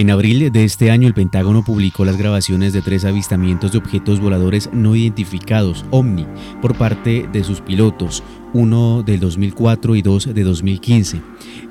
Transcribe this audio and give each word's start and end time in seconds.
En 0.00 0.08
abril 0.08 0.50
de 0.50 0.64
este 0.64 0.90
año 0.90 1.06
el 1.06 1.12
Pentágono 1.12 1.62
publicó 1.62 2.06
las 2.06 2.16
grabaciones 2.16 2.72
de 2.72 2.80
tres 2.80 3.04
avistamientos 3.04 3.72
de 3.72 3.76
objetos 3.76 4.18
voladores 4.18 4.70
no 4.72 4.96
identificados, 4.96 5.84
OVNI, 5.90 6.26
por 6.62 6.74
parte 6.74 7.28
de 7.30 7.44
sus 7.44 7.60
pilotos, 7.60 8.22
uno 8.54 9.02
del 9.02 9.20
2004 9.20 9.96
y 9.96 10.00
dos 10.00 10.34
de 10.34 10.42
2015. 10.42 11.20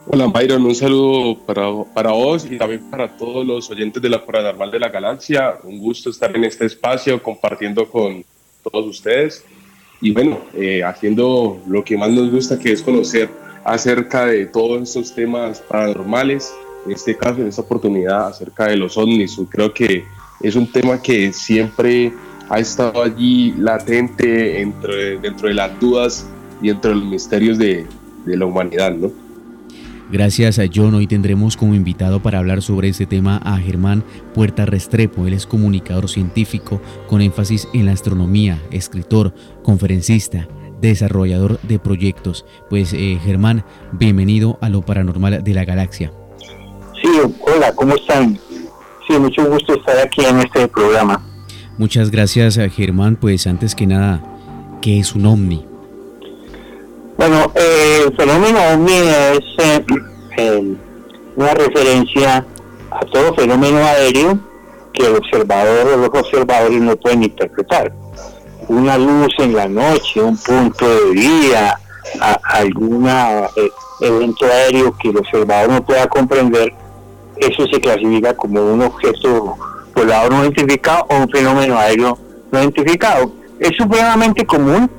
Hola 0.08 0.26
Byron, 0.26 0.66
un 0.66 0.74
saludo 0.74 1.38
para, 1.46 1.68
para 1.94 2.12
vos 2.12 2.48
y 2.50 2.58
también 2.58 2.90
para 2.90 3.16
todos 3.16 3.46
los 3.46 3.70
oyentes 3.70 4.02
de 4.02 4.10
la 4.10 4.26
Paranormal 4.26 4.72
de 4.72 4.80
la 4.80 4.90
Galaxia. 4.90 5.60
Un 5.64 5.78
gusto 5.78 6.10
estar 6.10 6.36
en 6.36 6.46
este 6.46 6.66
espacio 6.66 7.22
compartiendo 7.22 7.88
con 7.88 8.26
todos 8.64 8.88
ustedes 8.88 9.46
y 10.02 10.12
bueno, 10.12 10.40
eh, 10.56 10.84
haciendo 10.84 11.62
lo 11.68 11.84
que 11.84 11.96
más 11.96 12.10
nos 12.10 12.32
gusta 12.32 12.58
que 12.58 12.72
es 12.72 12.82
conocer 12.82 13.30
acerca 13.70 14.26
de 14.26 14.48
todos 14.48 14.82
estos 14.82 15.14
temas 15.14 15.60
paranormales, 15.60 16.52
en 16.88 16.92
este 16.92 17.16
caso, 17.16 17.42
en 17.42 17.48
esta 17.48 17.62
oportunidad, 17.62 18.28
acerca 18.28 18.66
de 18.66 18.78
los 18.78 18.98
ovnis. 18.98 19.40
Creo 19.48 19.72
que 19.72 20.06
es 20.42 20.56
un 20.56 20.72
tema 20.72 21.00
que 21.00 21.32
siempre 21.32 22.12
ha 22.50 22.60
estado 22.60 23.04
allí 23.04 23.54
latente 23.60 24.28
dentro 25.22 25.48
de 25.48 25.54
las 25.54 25.80
dudas 25.80 26.28
y 26.64 26.70
dentro 26.70 26.90
de 26.90 26.96
los 26.98 27.06
misterios 27.06 27.60
de, 27.60 27.86
de 28.26 28.38
la 28.38 28.46
humanidad, 28.48 28.92
¿no? 28.96 29.12
Gracias 30.12 30.58
a 30.58 30.64
John, 30.74 30.96
hoy 30.96 31.06
tendremos 31.06 31.56
como 31.56 31.76
invitado 31.76 32.20
para 32.24 32.40
hablar 32.40 32.64
sobre 32.64 32.90
este 32.90 33.06
tema 33.06 33.38
a 33.38 33.60
Germán 33.60 34.04
Puerta 34.34 34.66
Restrepo. 34.66 35.28
Él 35.28 35.34
es 35.34 35.46
comunicador 35.46 36.10
científico 36.10 36.82
con 37.08 37.22
énfasis 37.22 37.68
en 37.76 37.86
la 37.86 37.92
astronomía, 37.92 38.60
escritor, 38.72 39.36
conferencista, 39.62 40.48
desarrollador 40.82 41.60
de 41.62 41.80
proyectos. 41.80 42.46
Pues 42.70 42.94
eh, 42.94 43.20
Germán, 43.24 43.64
bienvenido 43.92 44.58
a 44.62 44.70
lo 44.70 44.82
paranormal 44.82 45.44
de 45.44 45.54
la 45.54 45.66
galaxia. 45.66 46.12
Sí, 47.02 47.10
hola, 47.42 47.74
¿cómo 47.76 47.96
están? 47.96 48.38
Sí, 49.08 49.18
mucho 49.18 49.50
gusto 49.50 49.74
estar 49.74 49.98
aquí 49.98 50.26
en 50.26 50.40
este 50.40 50.68
programa. 50.68 51.26
Muchas 51.78 52.12
gracias 52.12 52.58
a 52.58 52.70
Germán, 52.70 53.16
pues 53.16 53.48
antes 53.48 53.74
que 53.74 53.88
nada, 53.88 54.22
¿qué 54.82 55.00
es 55.00 55.16
un 55.16 55.26
ovni? 55.26 55.66
Bueno, 57.18 57.52
eh, 57.56 58.04
el 58.06 58.16
fenómeno 58.16 58.60
ovni 58.74 58.94
es 58.94 59.86
eh, 60.38 60.76
una 61.36 61.54
referencia 61.54 62.46
a 62.92 63.00
todo 63.06 63.34
fenómeno 63.34 63.78
aéreo 63.78 64.40
que 64.94 65.06
el 65.06 65.16
observador 65.16 65.88
o 65.88 65.98
los 65.98 66.10
observadores 66.10 66.82
no 66.82 66.96
pueden 66.98 67.24
interpretar 67.24 67.94
una 68.70 68.98
luz 68.98 69.34
en 69.40 69.56
la 69.56 69.68
noche, 69.68 70.22
un 70.22 70.38
punto 70.38 70.88
de 70.88 71.12
día, 71.12 71.78
algún 72.44 73.08
eh, 73.08 73.70
evento 74.00 74.46
aéreo 74.46 74.96
que 74.98 75.10
el 75.10 75.18
observador 75.18 75.70
no 75.72 75.84
pueda 75.84 76.08
comprender, 76.08 76.74
eso 77.38 77.66
se 77.68 77.82
clasifica 77.82 78.36
como 78.36 78.62
un 78.62 78.82
objeto 78.82 79.58
volador 79.96 80.32
no 80.32 80.44
identificado 80.44 81.06
o 81.10 81.18
un 81.18 81.30
fenómeno 81.30 81.78
aéreo 81.78 82.18
no 82.52 82.60
identificado. 82.62 83.32
Es 83.60 83.76
supremamente 83.78 84.46
común. 84.46 84.90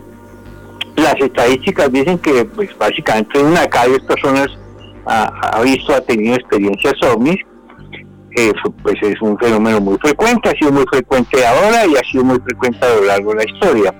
Las 0.97 1.15
estadísticas 1.15 1.91
dicen 1.91 2.19
que 2.19 2.45
pues 2.45 2.77
básicamente 2.77 3.39
una 3.39 3.63
de 3.63 3.69
cada 3.69 3.87
diez 3.87 4.03
personas 4.03 4.49
ha, 5.07 5.25
ha 5.25 5.63
visto, 5.63 5.95
ha 5.95 6.01
tenido 6.01 6.35
experiencias 6.35 6.95
ovnis 7.03 7.41
pues 8.83 8.97
es 9.03 9.21
un 9.21 9.37
fenómeno 9.39 9.81
muy 9.81 9.99
frecuente, 9.99 10.49
ha 10.49 10.53
sido 10.53 10.73
muy 10.73 10.85
frecuente 10.91 11.45
ahora 11.47 11.87
y 11.87 11.97
ha 11.97 12.11
sido 12.11 12.25
muy 12.25 12.39
frecuente 12.41 12.85
a 12.85 12.95
lo 12.95 13.05
largo 13.05 13.31
de 13.35 13.45
la 13.45 13.51
historia. 13.51 13.95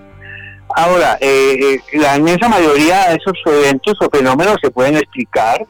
Ahora, 0.77 1.19
eh, 1.21 1.59
eh, 1.61 1.99
la 1.99 2.17
inmensa 2.17 2.49
mayoría 2.49 3.09
de 3.09 3.17
esos 3.17 3.35
eventos 3.47 3.95
o 4.01 4.09
fenómenos 4.09 4.57
se 4.63 4.71
pueden 4.71 4.97
explicar 4.97 5.67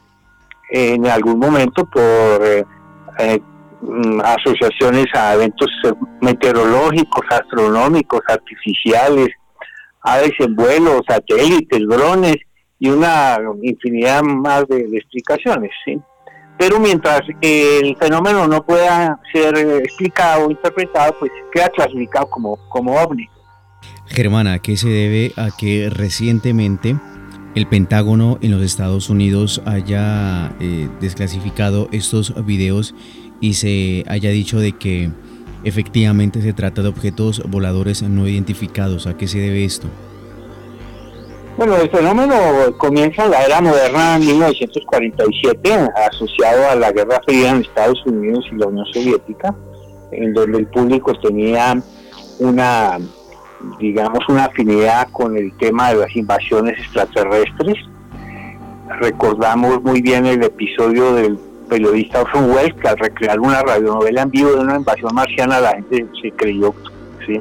en 0.71 1.07
algún 1.07 1.39
momento 1.39 1.85
por 1.87 2.43
eh, 2.45 3.41
mm, 3.81 4.21
asociaciones 4.21 5.07
a 5.15 5.35
eventos 5.35 5.71
meteorológicos, 6.21 7.25
astronómicos, 7.31 8.21
artificiales, 8.29 9.29
aves 10.03 10.33
en 10.39 10.55
vuelo, 10.55 11.01
satélites, 11.09 11.81
drones 11.89 12.37
y 12.79 12.91
una 12.91 13.39
infinidad 13.63 14.23
más 14.23 14.67
de, 14.69 14.87
de 14.87 14.99
explicaciones, 14.99 15.71
¿sí? 15.85 16.01
Pero 16.61 16.79
mientras 16.79 17.23
el 17.41 17.97
fenómeno 17.97 18.47
no 18.47 18.63
pueda 18.63 19.19
ser 19.33 19.57
explicado 19.83 20.47
o 20.47 20.51
interpretado, 20.51 21.17
pues 21.19 21.33
queda 21.51 21.71
clasificado 21.71 22.29
como, 22.29 22.59
como 22.69 22.97
ovni. 22.97 23.27
Germana, 24.05 24.59
¿qué 24.59 24.77
se 24.77 24.91
debe 24.91 25.33
a 25.39 25.49
que 25.57 25.89
recientemente 25.89 26.97
el 27.55 27.67
Pentágono 27.67 28.39
en 28.43 28.51
los 28.51 28.63
Estados 28.63 29.09
Unidos 29.09 29.63
haya 29.65 30.55
eh, 30.61 30.91
desclasificado 31.01 31.89
estos 31.93 32.45
videos 32.45 32.95
y 33.41 33.55
se 33.55 34.05
haya 34.07 34.29
dicho 34.29 34.61
de 34.61 34.73
que 34.73 35.11
efectivamente 35.65 36.43
se 36.43 36.53
trata 36.53 36.83
de 36.83 36.89
objetos 36.89 37.43
voladores 37.49 38.03
no 38.03 38.29
identificados? 38.29 39.07
¿A 39.07 39.17
qué 39.17 39.29
se 39.29 39.39
debe 39.39 39.65
esto? 39.65 39.89
Bueno, 41.61 41.77
el 41.77 41.91
fenómeno 41.91 42.35
comienza 42.79 43.27
en 43.27 43.33
la 43.33 43.45
era 43.45 43.61
moderna 43.61 44.17
en 44.17 44.25
1947, 44.25 45.91
asociado 46.11 46.71
a 46.71 46.75
la 46.75 46.91
Guerra 46.91 47.21
Fría 47.27 47.51
en 47.51 47.61
Estados 47.61 48.01
Unidos 48.07 48.47
y 48.51 48.55
la 48.55 48.69
Unión 48.69 48.87
Soviética, 48.87 49.55
en 50.11 50.33
donde 50.33 50.61
el 50.61 50.67
público 50.69 51.13
tenía 51.21 51.79
una, 52.39 52.99
digamos, 53.79 54.27
una 54.31 54.47
afinidad 54.47 55.11
con 55.13 55.37
el 55.37 55.55
tema 55.59 55.91
de 55.91 55.97
las 55.97 56.17
invasiones 56.17 56.79
extraterrestres. 56.79 57.77
Recordamos 58.99 59.83
muy 59.83 60.01
bien 60.01 60.25
el 60.25 60.43
episodio 60.43 61.13
del 61.13 61.39
periodista 61.69 62.23
Orson 62.23 62.53
Welles, 62.53 62.73
que 62.81 62.89
al 62.89 62.97
recrear 62.97 63.39
una 63.39 63.61
radionovela 63.61 64.23
en 64.23 64.31
vivo 64.31 64.53
de 64.53 64.61
una 64.61 64.77
invasión 64.77 65.15
marciana, 65.15 65.61
la 65.61 65.73
gente 65.73 66.07
se 66.23 66.31
creyó, 66.31 66.75
¿sí? 67.27 67.39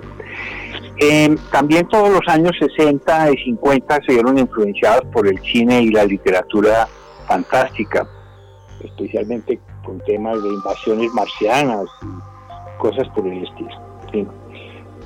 Eh, 1.01 1.34
también 1.50 1.88
todos 1.88 2.10
los 2.10 2.28
años 2.28 2.51
60 2.60 3.31
y 3.31 3.38
50 3.46 4.01
se 4.06 4.13
vieron 4.13 4.38
influenciados 4.38 5.06
por 5.13 5.28
el 5.28 5.40
cine 5.40 5.81
y 5.81 5.92
la 5.92 6.04
literatura 6.04 6.90
fantástica, 7.25 8.06
especialmente 8.84 9.62
con 9.86 10.00
temas 10.01 10.44
de 10.44 10.50
invasiones 10.50 11.10
marcianas 11.13 11.86
y 12.01 12.81
cosas 12.81 13.07
por 13.16 13.25
el 13.25 13.44
estilo. 13.44 14.34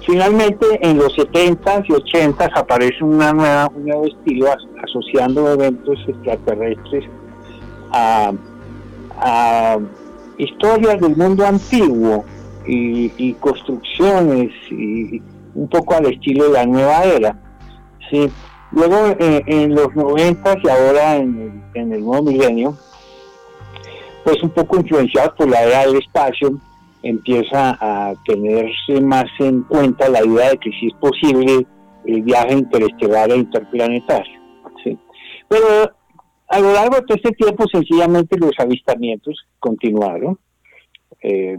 Finalmente, 0.01 0.65
en 0.81 0.97
los 0.97 1.15
70s 1.15 1.85
y 1.87 1.91
80s 1.91 2.51
aparece 2.55 3.03
una 3.03 3.31
nueva, 3.31 3.71
un 3.75 3.85
nuevo 3.85 4.05
estilo 4.07 4.47
asociando 4.83 5.53
eventos 5.53 5.99
extraterrestres 6.07 7.05
a, 7.91 8.33
historias 10.39 10.99
del 10.99 11.15
mundo 11.15 11.45
antiguo 11.45 12.25
y 12.65 13.33
construcciones 13.33 14.51
y 14.71 15.21
un 15.55 15.67
poco 15.67 15.95
al 15.95 16.05
estilo 16.05 16.45
de 16.45 16.51
la 16.51 16.65
nueva 16.65 17.03
era. 17.03 17.39
¿sí? 18.09 18.29
Luego, 18.71 19.15
eh, 19.19 19.43
en 19.45 19.75
los 19.75 19.95
90 19.95 20.55
y 20.63 20.69
ahora 20.69 21.17
en 21.17 21.63
el, 21.73 22.03
nuevo 22.03 22.23
milenio, 22.23 22.77
pues 24.23 24.41
un 24.41 24.49
poco 24.49 24.77
influenciados 24.77 25.33
por 25.37 25.49
la 25.49 25.61
era 25.63 25.85
del 25.85 25.97
espacio, 25.97 26.57
empieza 27.03 27.77
a 27.79 28.13
tenerse 28.25 29.01
más 29.01 29.25
en 29.39 29.63
cuenta 29.63 30.09
la 30.09 30.25
idea 30.25 30.51
de 30.51 30.57
que 30.57 30.71
sí 30.71 30.87
es 30.87 30.93
posible 30.99 31.67
el 32.05 32.21
viaje 32.23 32.53
interestelar 32.53 33.29
e 33.31 33.37
interplanetario. 33.37 34.41
Pero 35.47 35.91
a 36.47 36.59
lo 36.59 36.73
largo 36.73 36.95
de 36.95 37.01
todo 37.03 37.15
este 37.15 37.31
tiempo, 37.31 37.65
sencillamente 37.71 38.37
los 38.39 38.53
avistamientos 38.57 39.35
continuaron. 39.59 40.39
Eh, 41.21 41.55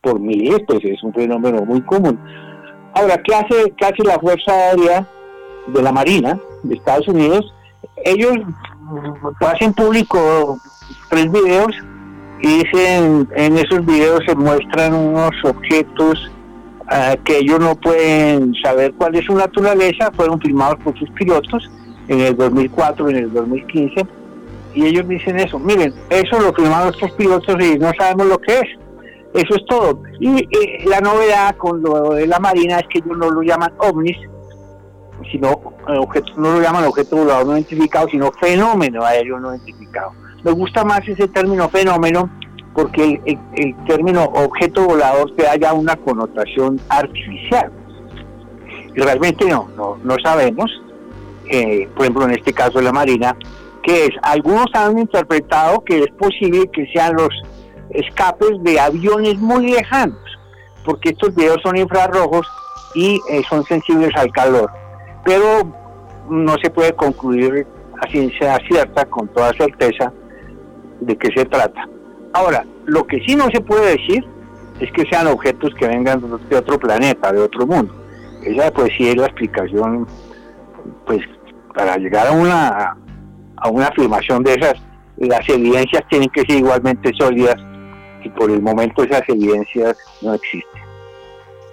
por 0.00 0.20
miles, 0.20 0.60
pues 0.66 0.84
es 0.84 1.02
un 1.02 1.12
fenómeno 1.14 1.64
muy 1.64 1.80
común. 1.82 2.20
Ahora, 2.94 3.20
¿qué 3.22 3.34
hace, 3.34 3.72
qué 3.76 3.86
hace 3.86 4.04
la 4.04 4.18
Fuerza 4.18 4.52
Aérea 4.52 5.06
de 5.66 5.82
la 5.82 5.90
Marina 5.90 6.38
de 6.62 6.76
Estados 6.76 7.08
Unidos? 7.08 7.52
Ellos 8.04 8.34
hacen 9.40 9.72
público 9.72 10.58
tres 11.10 11.30
videos 11.30 11.74
y 12.40 12.58
dicen, 12.58 13.28
en 13.34 13.58
esos 13.58 13.84
videos 13.84 14.20
se 14.26 14.34
muestran 14.36 14.94
unos 14.94 15.32
objetos 15.44 16.30
ah, 16.88 17.16
que 17.24 17.38
ellos 17.38 17.58
no 17.58 17.74
pueden 17.74 18.54
saber 18.62 18.92
cuál 18.94 19.16
es 19.16 19.24
su 19.24 19.34
naturaleza, 19.34 20.12
fueron 20.12 20.40
filmados 20.40 20.76
por 20.84 20.96
sus 20.98 21.10
pilotos 21.10 21.68
en 22.06 22.20
el 22.20 22.36
2004, 22.36 23.10
en 23.10 23.16
el 23.16 23.32
2015, 23.32 24.06
y 24.74 24.86
ellos 24.86 25.08
dicen 25.08 25.38
eso, 25.40 25.58
miren, 25.58 25.94
eso 26.10 26.38
lo 26.38 26.52
filmaron 26.52 26.88
nuestros 26.88 27.12
pilotos 27.12 27.56
y 27.60 27.78
no 27.78 27.90
sabemos 27.98 28.26
lo 28.26 28.38
que 28.38 28.58
es. 28.58 28.83
Eso 29.34 29.56
es 29.56 29.66
todo. 29.66 30.00
Y 30.20 30.46
la 30.86 31.00
novedad 31.00 31.56
con 31.56 31.82
lo 31.82 32.14
de 32.14 32.26
la 32.26 32.38
Marina 32.38 32.78
es 32.78 32.86
que 32.86 32.98
ellos 32.98 33.18
no 33.18 33.30
lo 33.30 33.42
llaman 33.42 33.72
ovnis, 33.78 34.16
sino 35.30 35.48
eh, 35.88 35.98
objetos, 35.98 36.38
no 36.38 36.52
lo 36.52 36.60
llaman 36.60 36.84
objeto 36.84 37.16
volador 37.16 37.46
no 37.46 37.52
identificado, 37.54 38.06
sino 38.08 38.30
fenómeno 38.32 39.04
aéreo 39.04 39.40
no 39.40 39.50
identificado. 39.50 40.12
Me 40.44 40.52
gusta 40.52 40.84
más 40.84 41.00
ese 41.08 41.26
término 41.26 41.68
fenómeno 41.68 42.30
porque 42.74 43.20
el, 43.24 43.76
término 43.86 44.22
objeto 44.22 44.84
volador 44.84 45.34
te 45.36 45.48
haya 45.48 45.72
una 45.72 45.96
connotación 45.96 46.80
artificial. 46.88 47.72
Y 48.94 49.00
realmente 49.00 49.46
no, 49.46 49.68
no, 49.76 49.98
no 50.04 50.16
sabemos, 50.22 50.70
eh, 51.50 51.88
por 51.94 52.04
ejemplo 52.04 52.24
en 52.26 52.32
este 52.32 52.52
caso 52.52 52.78
de 52.78 52.84
la 52.84 52.92
Marina, 52.92 53.36
que 53.82 54.06
es, 54.06 54.10
algunos 54.22 54.66
han 54.74 54.96
interpretado 54.96 55.82
que 55.84 56.04
es 56.04 56.10
posible 56.12 56.68
que 56.72 56.86
sean 56.92 57.14
los 57.16 57.30
escapes 57.94 58.62
de 58.62 58.78
aviones 58.78 59.38
muy 59.38 59.70
lejanos, 59.70 60.18
porque 60.84 61.10
estos 61.10 61.34
videos 61.34 61.58
son 61.62 61.76
infrarrojos 61.76 62.46
y 62.94 63.20
eh, 63.30 63.42
son 63.48 63.64
sensibles 63.64 64.10
al 64.16 64.30
calor. 64.32 64.70
Pero 65.24 65.72
no 66.28 66.56
se 66.62 66.70
puede 66.70 66.92
concluir 66.94 67.66
a 68.00 68.10
ciencia 68.10 68.58
cierta, 68.68 69.06
con 69.06 69.28
toda 69.28 69.52
certeza, 69.54 70.12
de 71.00 71.16
qué 71.16 71.30
se 71.34 71.44
trata. 71.46 71.88
Ahora, 72.32 72.64
lo 72.86 73.06
que 73.06 73.20
sí 73.20 73.36
no 73.36 73.48
se 73.50 73.60
puede 73.60 73.96
decir 73.96 74.24
es 74.80 74.90
que 74.92 75.04
sean 75.08 75.28
objetos 75.28 75.72
que 75.78 75.86
vengan 75.86 76.20
de 76.48 76.56
otro 76.56 76.78
planeta, 76.78 77.32
de 77.32 77.40
otro 77.40 77.66
mundo. 77.66 77.94
Esa 78.42 78.70
pues 78.72 78.90
sí 78.96 79.08
es 79.08 79.16
la 79.16 79.26
explicación, 79.26 80.06
pues 81.06 81.20
para 81.74 81.96
llegar 81.96 82.26
a 82.26 82.32
una, 82.32 82.96
a 83.56 83.68
una 83.70 83.86
afirmación 83.86 84.42
de 84.42 84.54
esas, 84.54 84.74
las 85.16 85.48
evidencias 85.48 86.02
tienen 86.08 86.28
que 86.28 86.42
ser 86.42 86.58
igualmente 86.58 87.10
sólidas 87.16 87.56
y 88.24 88.28
por 88.30 88.50
el 88.50 88.60
momento 88.62 89.04
esas 89.04 89.22
evidencias 89.28 89.96
no 90.22 90.34
existen. 90.34 90.82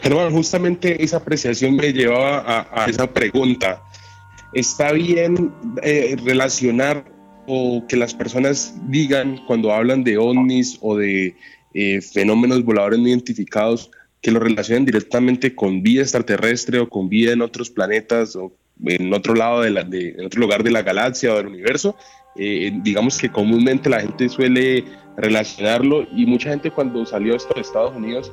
Germán, 0.02 0.32
justamente 0.32 1.04
esa 1.04 1.18
apreciación 1.18 1.76
me 1.76 1.94
llevaba 1.94 2.68
a, 2.72 2.86
esa 2.86 3.12
pregunta. 3.12 3.84
¿Está 4.54 4.92
bien 4.92 5.54
eh, 5.84 6.18
relacionar 6.24 7.06
o 7.48 7.86
que 7.88 7.96
las 7.96 8.14
personas 8.14 8.74
digan 8.88 9.40
cuando 9.48 9.72
hablan 9.72 10.04
de 10.04 10.18
ovnis 10.18 10.78
o 10.82 10.98
de 10.98 11.36
eh, 11.74 12.02
fenómenos 12.02 12.64
voladores 12.64 13.00
no 13.00 13.08
identificados 13.08 13.92
que 14.22 14.32
lo 14.32 14.40
relacionen 14.40 14.86
directamente 14.86 15.56
con 15.56 15.82
vida 15.82 16.02
extraterrestre 16.02 16.80
o 16.80 16.90
con 16.90 17.10
vida 17.10 17.34
en 17.34 17.42
otros 17.42 17.70
planetas 17.70 18.36
o 18.36 18.54
en 18.86 19.14
otro 19.14 19.36
lado 19.36 19.62
de, 19.62 19.70
la, 19.72 19.84
de 19.84 20.10
en 20.18 20.26
otro 20.26 20.42
lugar 20.42 20.64
de 20.64 20.72
la 20.72 20.82
galaxia 20.82 21.34
o 21.34 21.38
del 21.38 21.48
universo? 21.48 21.96
Eh, 22.36 22.72
digamos 22.82 23.18
que 23.18 23.30
comúnmente 23.30 23.90
la 23.90 24.00
gente 24.00 24.30
suele 24.30 24.86
relacionarlo 25.18 26.08
y 26.16 26.26
mucha 26.26 26.50
gente 26.50 26.72
cuando 26.72 27.06
salió 27.06 27.36
esto 27.36 27.54
de 27.54 27.62
Estados 27.62 27.96
Unidos 27.96 28.32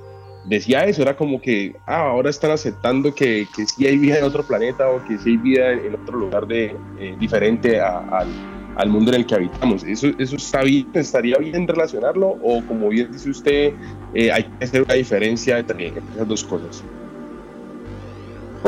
decía 0.48 0.84
eso, 0.84 1.02
era 1.02 1.16
como 1.16 1.40
que 1.40 1.74
ah, 1.86 2.08
ahora 2.08 2.30
están 2.30 2.50
aceptando 2.50 3.14
que, 3.14 3.46
que 3.54 3.66
sí 3.66 3.86
hay 3.86 3.98
vida 3.98 4.18
en 4.18 4.24
otro 4.24 4.42
planeta 4.42 4.88
o 4.88 5.04
que 5.04 5.18
sí 5.18 5.30
hay 5.30 5.36
vida 5.36 5.72
en 5.72 5.94
otro 5.94 6.18
lugar 6.18 6.46
de, 6.46 6.76
eh, 6.98 7.16
diferente 7.18 7.80
al, 7.80 8.28
al, 8.76 8.88
mundo 8.88 9.10
en 9.10 9.18
el 9.18 9.26
que 9.26 9.34
habitamos. 9.34 9.84
¿Eso, 9.84 10.08
¿Eso 10.18 10.36
está 10.36 10.62
bien? 10.62 10.88
¿Estaría 10.94 11.36
bien 11.38 11.66
relacionarlo? 11.66 12.38
O 12.42 12.62
como 12.66 12.88
bien 12.88 13.10
dice 13.12 13.30
usted, 13.30 13.72
eh, 14.14 14.32
hay 14.32 14.44
que 14.44 14.64
hacer 14.64 14.82
una 14.82 14.94
diferencia 14.94 15.58
entre, 15.58 15.88
esas 15.88 16.28
dos 16.28 16.44
cosas. 16.44 16.82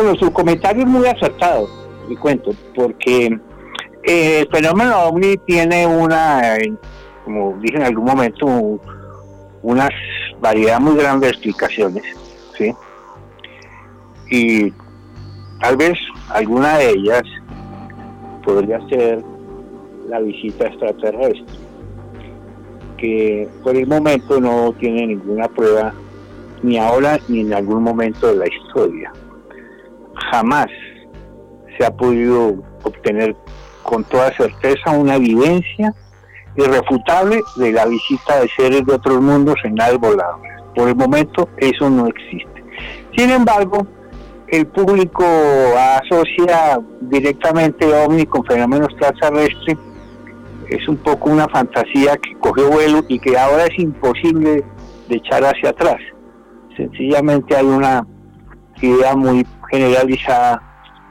Bueno, 0.03 0.17
su 0.17 0.33
comentario 0.33 0.85
es 0.85 0.89
muy 0.89 1.07
acertado, 1.07 1.69
y 2.09 2.17
cuento, 2.17 2.53
porque 2.75 3.39
eh, 4.03 4.41
el 4.41 4.49
fenómeno 4.49 4.99
ovni 5.03 5.37
tiene 5.45 5.87
una, 5.87 6.57
como 7.23 7.59
dije 7.61 7.77
en 7.77 7.83
algún 7.83 8.07
momento, 8.07 8.81
una 9.61 9.91
variedad 10.41 10.81
muy 10.81 10.97
grande 10.97 11.27
de 11.27 11.33
explicaciones, 11.33 12.03
¿sí? 12.57 12.75
Y 14.31 14.73
tal 15.61 15.77
vez 15.77 15.99
alguna 16.31 16.79
de 16.79 16.93
ellas 16.93 17.23
podría 18.43 18.81
ser 18.89 19.23
la 20.09 20.21
visita 20.21 20.69
extraterrestre, 20.69 21.45
que 22.97 23.47
por 23.63 23.77
el 23.77 23.87
momento 23.87 24.41
no 24.41 24.73
tiene 24.81 25.09
ninguna 25.09 25.47
prueba, 25.47 25.93
ni 26.63 26.79
ahora 26.79 27.21
ni 27.29 27.41
en 27.41 27.53
algún 27.53 27.83
momento 27.83 28.29
de 28.29 28.37
la 28.37 28.47
historia. 28.47 29.13
Jamás 30.31 30.67
se 31.77 31.85
ha 31.85 31.91
podido 31.91 32.55
obtener 32.83 33.37
con 33.83 34.05
toda 34.05 34.35
certeza 34.37 34.91
una 34.91 35.17
evidencia 35.17 35.95
irrefutable 36.57 37.41
de 37.57 37.73
la 37.73 37.87
visita 37.87 38.41
de 38.41 38.49
seres 38.57 38.85
de 38.87 38.95
otros 38.95 39.21
mundos 39.21 39.57
en 39.65 39.75
naves 39.75 39.99
voladoras. 39.99 40.63
Por 40.75 40.89
el 40.89 40.97
momento 40.97 41.49
eso 41.57 41.89
no 41.89 42.07
existe. 42.07 42.65
Sin 43.17 43.31
embargo, 43.31 43.87
el 44.49 44.67
público 44.67 45.25
asocia 45.79 46.81
directamente 47.03 47.87
OVNI 47.87 48.27
con 48.27 48.45
fenómenos 48.45 48.89
extraterrestres. 48.91 49.79
Es 50.69 50.89
un 50.89 50.97
poco 50.97 51.31
una 51.31 51.49
fantasía 51.49 52.17
que 52.17 52.37
cogió 52.39 52.69
vuelo 52.71 53.05
y 53.09 53.19
que 53.19 53.37
ahora 53.37 53.67
es 53.67 53.79
imposible 53.79 54.65
de 55.09 55.17
echar 55.17 55.45
hacia 55.45 55.71
atrás. 55.71 55.99
Sencillamente 56.77 57.57
hay 57.57 57.67
una 57.67 58.07
idea 58.81 59.15
muy 59.15 59.47
generalizada 59.71 60.63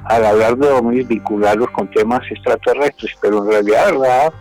al 0.05 0.25
hablar 0.25 0.57
de 0.57 0.69
ovnis 0.69 1.07
vincularlos 1.07 1.69
con 1.71 1.89
temas 1.91 2.21
extraterrestres, 2.29 3.17
pero 3.21 3.43
en 3.43 3.51
realidad, 3.51 3.91
¿verdad? 3.91 4.33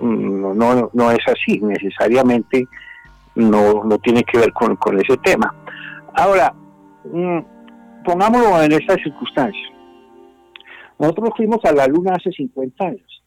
no, 0.00 0.90
no, 0.92 1.10
es 1.12 1.20
así, 1.26 1.60
necesariamente 1.60 2.66
no, 3.36 3.84
no 3.84 3.98
tiene 3.98 4.24
que 4.24 4.38
ver 4.38 4.52
con, 4.52 4.76
ese 4.98 5.16
tema. 5.18 5.54
Ahora, 6.14 6.52
mm, 7.04 7.38
pongámoslo 8.04 8.62
en 8.62 8.72
estas 8.72 8.96
circunstancias. 9.02 9.70
Nosotros 10.98 11.30
fuimos 11.36 11.64
a 11.64 11.72
la 11.72 11.86
Luna 11.86 12.14
hace 12.16 12.30
50 12.32 12.84
años. 12.84 13.22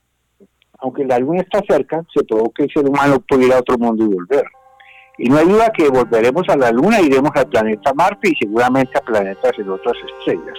Aunque 0.80 1.06
la 1.06 1.18
Luna 1.20 1.42
está 1.42 1.62
cerca, 1.68 2.04
se 2.14 2.24
probó 2.24 2.52
que 2.52 2.64
el 2.64 2.72
ser 2.72 2.86
humano 2.86 3.24
ir 3.40 3.54
a 3.54 3.60
otro 3.60 3.78
mundo 3.78 4.04
y 4.04 4.14
volver. 4.14 4.46
Y 5.18 5.30
no 5.30 5.38
hay 5.38 5.48
duda 5.48 5.72
que 5.72 5.90
volveremos 5.90 6.44
a 6.50 6.58
la 6.58 6.72
Luna, 6.72 7.02
iremos 7.02 7.32
al 7.36 7.48
planeta 7.48 7.94
Marte 7.94 8.30
y 8.30 8.36
seguramente 8.36 8.98
a 8.98 9.02
planetas 9.02 9.52
en 9.58 9.70
otras 9.70 9.96
estrellas. 10.20 10.58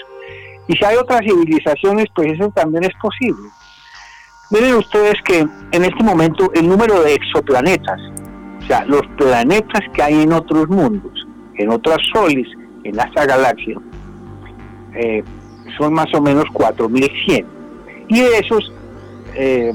Y 0.68 0.76
si 0.76 0.84
hay 0.84 0.96
otras 0.96 1.20
civilizaciones, 1.20 2.06
pues 2.14 2.32
eso 2.32 2.50
también 2.54 2.84
es 2.84 2.94
posible. 3.00 3.48
Miren 4.50 4.76
ustedes 4.76 5.14
que 5.24 5.40
en 5.40 5.84
este 5.84 6.02
momento 6.02 6.50
el 6.54 6.68
número 6.68 7.02
de 7.02 7.14
exoplanetas, 7.14 8.00
o 8.58 8.66
sea, 8.66 8.84
los 8.84 9.02
planetas 9.18 9.80
que 9.92 10.02
hay 10.02 10.22
en 10.22 10.32
otros 10.32 10.68
mundos, 10.68 11.26
en 11.56 11.70
otras 11.70 11.98
soles, 12.12 12.46
en 12.84 12.98
esta 12.98 13.26
galaxia, 13.26 13.76
eh, 14.94 15.22
son 15.76 15.92
más 15.92 16.12
o 16.14 16.20
menos 16.20 16.44
4.100. 16.52 17.44
Y 18.08 18.20
de 18.20 18.38
esos, 18.38 18.72
eh, 19.34 19.72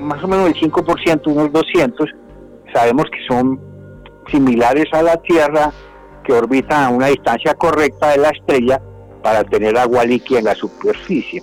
más 0.00 0.22
o 0.24 0.28
menos 0.28 0.48
el 0.48 0.54
5%, 0.54 1.26
unos 1.26 1.52
200, 1.52 2.10
sabemos 2.72 3.04
que 3.10 3.18
son 3.28 3.60
similares 4.30 4.86
a 4.92 5.02
la 5.02 5.16
Tierra, 5.18 5.72
que 6.24 6.32
orbitan 6.32 6.84
a 6.84 6.88
una 6.90 7.06
distancia 7.06 7.54
correcta 7.54 8.10
de 8.10 8.18
la 8.18 8.30
estrella 8.30 8.80
para 9.22 9.44
tener 9.44 9.76
agua 9.78 10.04
líquida 10.04 10.40
en 10.40 10.44
la 10.46 10.54
superficie. 10.54 11.42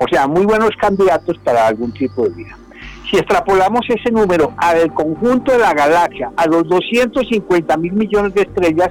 O 0.00 0.06
sea, 0.08 0.26
muy 0.26 0.44
buenos 0.44 0.70
candidatos 0.80 1.38
para 1.38 1.66
algún 1.66 1.92
tipo 1.92 2.24
de 2.24 2.30
vida. 2.30 2.58
Si 3.10 3.16
extrapolamos 3.16 3.82
ese 3.88 4.10
número 4.10 4.52
al 4.56 4.92
conjunto 4.92 5.52
de 5.52 5.58
la 5.58 5.74
galaxia, 5.74 6.32
a 6.36 6.46
los 6.46 6.66
250 6.68 7.76
mil 7.76 7.92
millones 7.92 8.34
de 8.34 8.42
estrellas, 8.42 8.88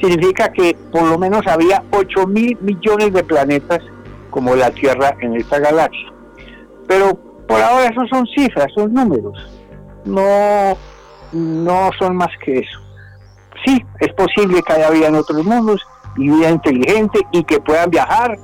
significa 0.00 0.52
que 0.52 0.76
por 0.90 1.02
lo 1.04 1.18
menos 1.18 1.46
había 1.46 1.82
8 1.92 2.26
mil 2.26 2.58
millones 2.60 3.12
de 3.12 3.24
planetas 3.24 3.80
como 4.30 4.54
la 4.56 4.70
Tierra 4.70 5.16
en 5.20 5.36
esta 5.36 5.58
galaxia. 5.58 6.12
Pero 6.88 7.18
por 7.46 7.60
ahora 7.60 7.86
esos 7.86 8.08
son 8.10 8.26
cifras, 8.26 8.66
son 8.74 8.92
números. 8.92 9.38
No, 10.04 10.76
no 11.32 11.90
son 11.98 12.16
más 12.16 12.30
que 12.44 12.58
eso. 12.58 12.78
Sí, 13.64 13.84
es 14.00 14.12
posible 14.14 14.62
que 14.62 14.72
haya 14.72 14.90
vida 14.90 15.08
en 15.08 15.16
otros 15.16 15.44
mundos 15.44 15.80
y 16.16 16.28
vida 16.28 16.50
inteligente 16.50 17.20
y 17.32 17.44
que 17.44 17.60
puedan 17.60 17.90
viajar 17.90 18.38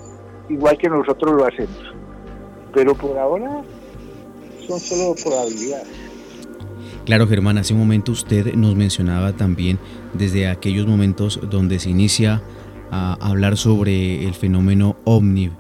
igual 0.49 0.78
que 0.78 0.88
nosotros 0.88 1.35
lo 1.35 1.47
hacemos. 1.47 1.95
Pero 2.73 2.95
por 2.95 3.18
ahora 3.18 3.62
son 4.66 4.78
solo 4.78 5.14
probabilidades. 5.23 5.88
Claro, 7.04 7.26
Germán, 7.26 7.57
hace 7.59 7.73
un 7.73 7.80
momento 7.80 8.12
usted 8.12 8.54
nos 8.54 8.75
mencionaba 8.75 9.33
también 9.33 9.78
desde 10.12 10.49
aquellos 10.49 10.87
momentos 10.87 11.40
donde 11.49 11.78
se 11.78 11.90
inicia 11.90 12.42
a 12.90 13.16
hablar 13.21 13.57
sobre 13.57 14.26
el 14.26 14.35
fenómeno 14.35 14.97
ovni 15.04 15.50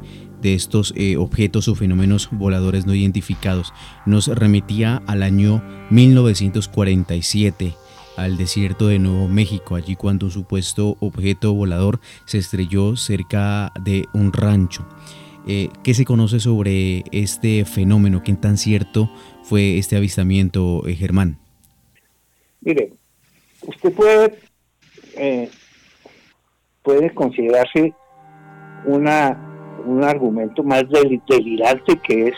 de 0.40 0.54
estos 0.54 0.94
eh, 0.96 1.16
objetos 1.16 1.68
o 1.68 1.74
fenómenos 1.74 2.28
voladores 2.30 2.86
no 2.86 2.94
identificados. 2.94 3.72
Nos 4.06 4.28
remitía 4.28 5.02
al 5.06 5.22
año 5.22 5.62
1947 5.90 7.74
al 8.18 8.36
desierto 8.36 8.88
de 8.88 8.98
Nuevo 8.98 9.28
México, 9.28 9.76
allí 9.76 9.94
cuando 9.94 10.26
un 10.26 10.32
supuesto 10.32 10.96
objeto 10.98 11.54
volador 11.54 12.00
se 12.26 12.38
estrelló 12.38 12.96
cerca 12.96 13.72
de 13.80 14.06
un 14.12 14.32
rancho. 14.32 14.84
Eh, 15.46 15.70
¿Qué 15.84 15.94
se 15.94 16.04
conoce 16.04 16.40
sobre 16.40 17.04
este 17.12 17.64
fenómeno? 17.64 18.22
¿Qué 18.24 18.34
tan 18.34 18.58
cierto 18.58 19.08
fue 19.44 19.78
este 19.78 19.96
avistamiento, 19.96 20.86
eh, 20.86 20.94
Germán? 20.94 21.38
Mire, 22.60 22.92
usted 23.66 23.92
puede, 23.92 24.38
eh, 25.16 25.48
puede 26.82 27.14
considerarse 27.14 27.94
una, 28.84 29.47
un 29.84 30.04
argumento 30.04 30.62
más 30.62 30.84
delirante 30.90 31.96
que 31.98 32.28
es 32.28 32.34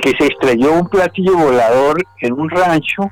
que 0.00 0.10
se 0.18 0.26
estrelló 0.26 0.72
un 0.72 0.88
platillo 0.88 1.36
volador 1.36 2.02
en 2.20 2.32
un 2.32 2.50
rancho 2.50 3.02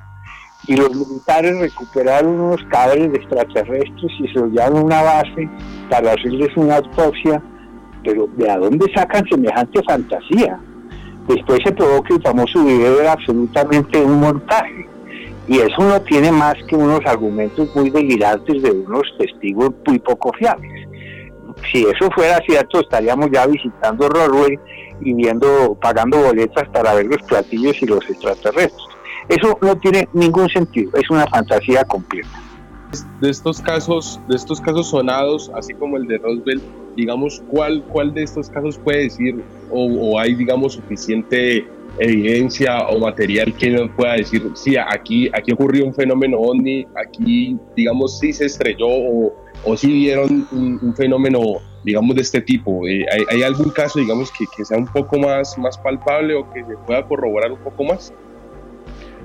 y 0.66 0.76
los 0.76 0.94
militares 0.94 1.58
recuperaron 1.58 2.40
unos 2.40 2.62
cables 2.64 3.12
de 3.12 3.18
extraterrestres 3.18 4.12
y 4.18 4.28
se 4.28 4.38
los 4.38 4.58
a 4.58 4.70
una 4.70 5.02
base 5.02 5.48
para 5.88 6.12
hacerles 6.12 6.56
una 6.56 6.76
autopsia 6.76 7.42
pero 8.04 8.28
¿de 8.36 8.50
a 8.50 8.58
dónde 8.58 8.92
sacan 8.94 9.26
semejante 9.28 9.82
fantasía? 9.84 10.58
Después 11.28 11.60
se 11.64 11.72
probó 11.72 12.02
que 12.02 12.14
el 12.14 12.22
famoso 12.22 12.64
video 12.64 13.00
era 13.00 13.12
absolutamente 13.12 14.02
un 14.02 14.20
montaje. 14.20 14.88
Y 15.48 15.58
eso 15.58 15.82
no 15.82 16.00
tiene 16.02 16.30
más 16.32 16.54
que 16.68 16.76
unos 16.76 17.00
argumentos 17.04 17.74
muy 17.74 17.90
delirantes 17.90 18.62
de 18.62 18.70
unos 18.70 19.02
testigos 19.18 19.70
muy 19.86 19.98
poco 19.98 20.32
fiables. 20.38 20.88
Si 21.70 21.84
eso 21.84 22.10
fuera 22.10 22.40
cierto, 22.46 22.80
estaríamos 22.80 23.30
ya 23.30 23.46
visitando 23.46 24.08
Broadway 24.08 24.58
y 25.00 25.14
viendo, 25.14 25.76
pagando 25.80 26.18
boletas 26.18 26.68
para 26.70 26.94
ver 26.94 27.06
los 27.06 27.22
platillos 27.22 27.80
y 27.82 27.86
los 27.86 28.08
extraterrestres. 28.08 28.82
Eso 29.28 29.58
no 29.60 29.76
tiene 29.76 30.08
ningún 30.12 30.48
sentido, 30.48 30.90
es 31.00 31.08
una 31.10 31.26
fantasía 31.26 31.84
completa. 31.84 32.40
De 33.20 33.30
estos 33.30 33.60
casos, 33.60 34.20
de 34.28 34.36
estos 34.36 34.60
casos 34.60 34.90
sonados, 34.90 35.50
así 35.54 35.72
como 35.74 35.96
el 35.96 36.06
de 36.06 36.18
Roswell, 36.18 36.60
digamos, 36.96 37.42
¿cuál, 37.48 37.82
cuál 37.84 38.12
de 38.12 38.24
estos 38.24 38.50
casos 38.50 38.76
puede 38.78 39.04
decir 39.04 39.42
o, 39.70 40.18
hay, 40.18 40.34
digamos, 40.34 40.74
suficiente 40.74 41.66
evidencia 41.98 42.86
o 42.88 42.98
material 42.98 43.54
que 43.54 43.70
nos 43.70 43.90
pueda 43.92 44.14
decir, 44.14 44.50
sí, 44.54 44.76
aquí, 44.76 45.30
aquí 45.32 45.52
ocurrió 45.52 45.86
un 45.86 45.94
fenómeno 45.94 46.38
ovni, 46.38 46.86
aquí, 46.94 47.56
digamos, 47.74 48.18
sí 48.18 48.32
se 48.32 48.46
estrelló 48.46 48.88
o, 48.88 49.41
o 49.64 49.76
sí 49.76 49.92
vieron 49.92 50.46
un, 50.52 50.94
fenómeno, 50.96 51.40
digamos, 51.84 52.16
de 52.16 52.22
este 52.22 52.40
tipo? 52.40 52.86
Eh, 52.86 53.04
¿hay, 53.12 53.24
¿hay, 53.30 53.42
algún 53.42 53.70
caso, 53.70 53.98
digamos, 53.98 54.32
que, 54.32 54.64
sea 54.64 54.78
un 54.78 54.86
poco 54.86 55.18
más, 55.18 55.56
palpable 55.82 56.34
o 56.34 56.50
que 56.52 56.64
se 56.64 56.76
pueda 56.86 57.06
corroborar 57.06 57.52
un 57.52 57.58
poco 57.58 57.84
más? 57.84 58.12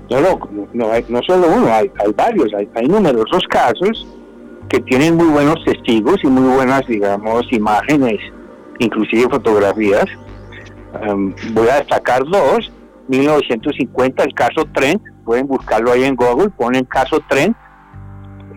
No, 0.09 0.21
no, 0.21 0.39
no, 0.73 0.91
hay, 0.91 1.05
no 1.09 1.21
solo 1.23 1.47
uno, 1.53 1.73
hay, 1.73 1.91
varios, 2.15 2.53
hay, 2.53 2.69
hay 2.75 2.87
numerosos 2.87 3.43
casos 3.49 4.07
que 4.69 4.79
tienen 4.81 5.15
muy 5.15 5.27
buenos 5.27 5.63
testigos 5.65 6.17
y 6.23 6.27
muy 6.27 6.55
buenas, 6.55 6.85
digamos, 6.87 7.45
imágenes, 7.51 8.19
inclusive 8.79 9.29
fotografías. 9.29 10.05
Em, 11.01 11.33
voy 11.53 11.67
a 11.69 11.77
destacar 11.77 12.23
dos. 12.25 12.71
1950, 13.07 14.23
el 14.23 14.33
caso 14.33 14.65
Trent, 14.73 15.01
pueden 15.23 15.47
buscarlo 15.47 15.91
ahí 15.91 16.03
en 16.03 16.15
Google, 16.15 16.49
ponen 16.49 16.83
caso 16.83 17.21
Trent, 17.29 17.55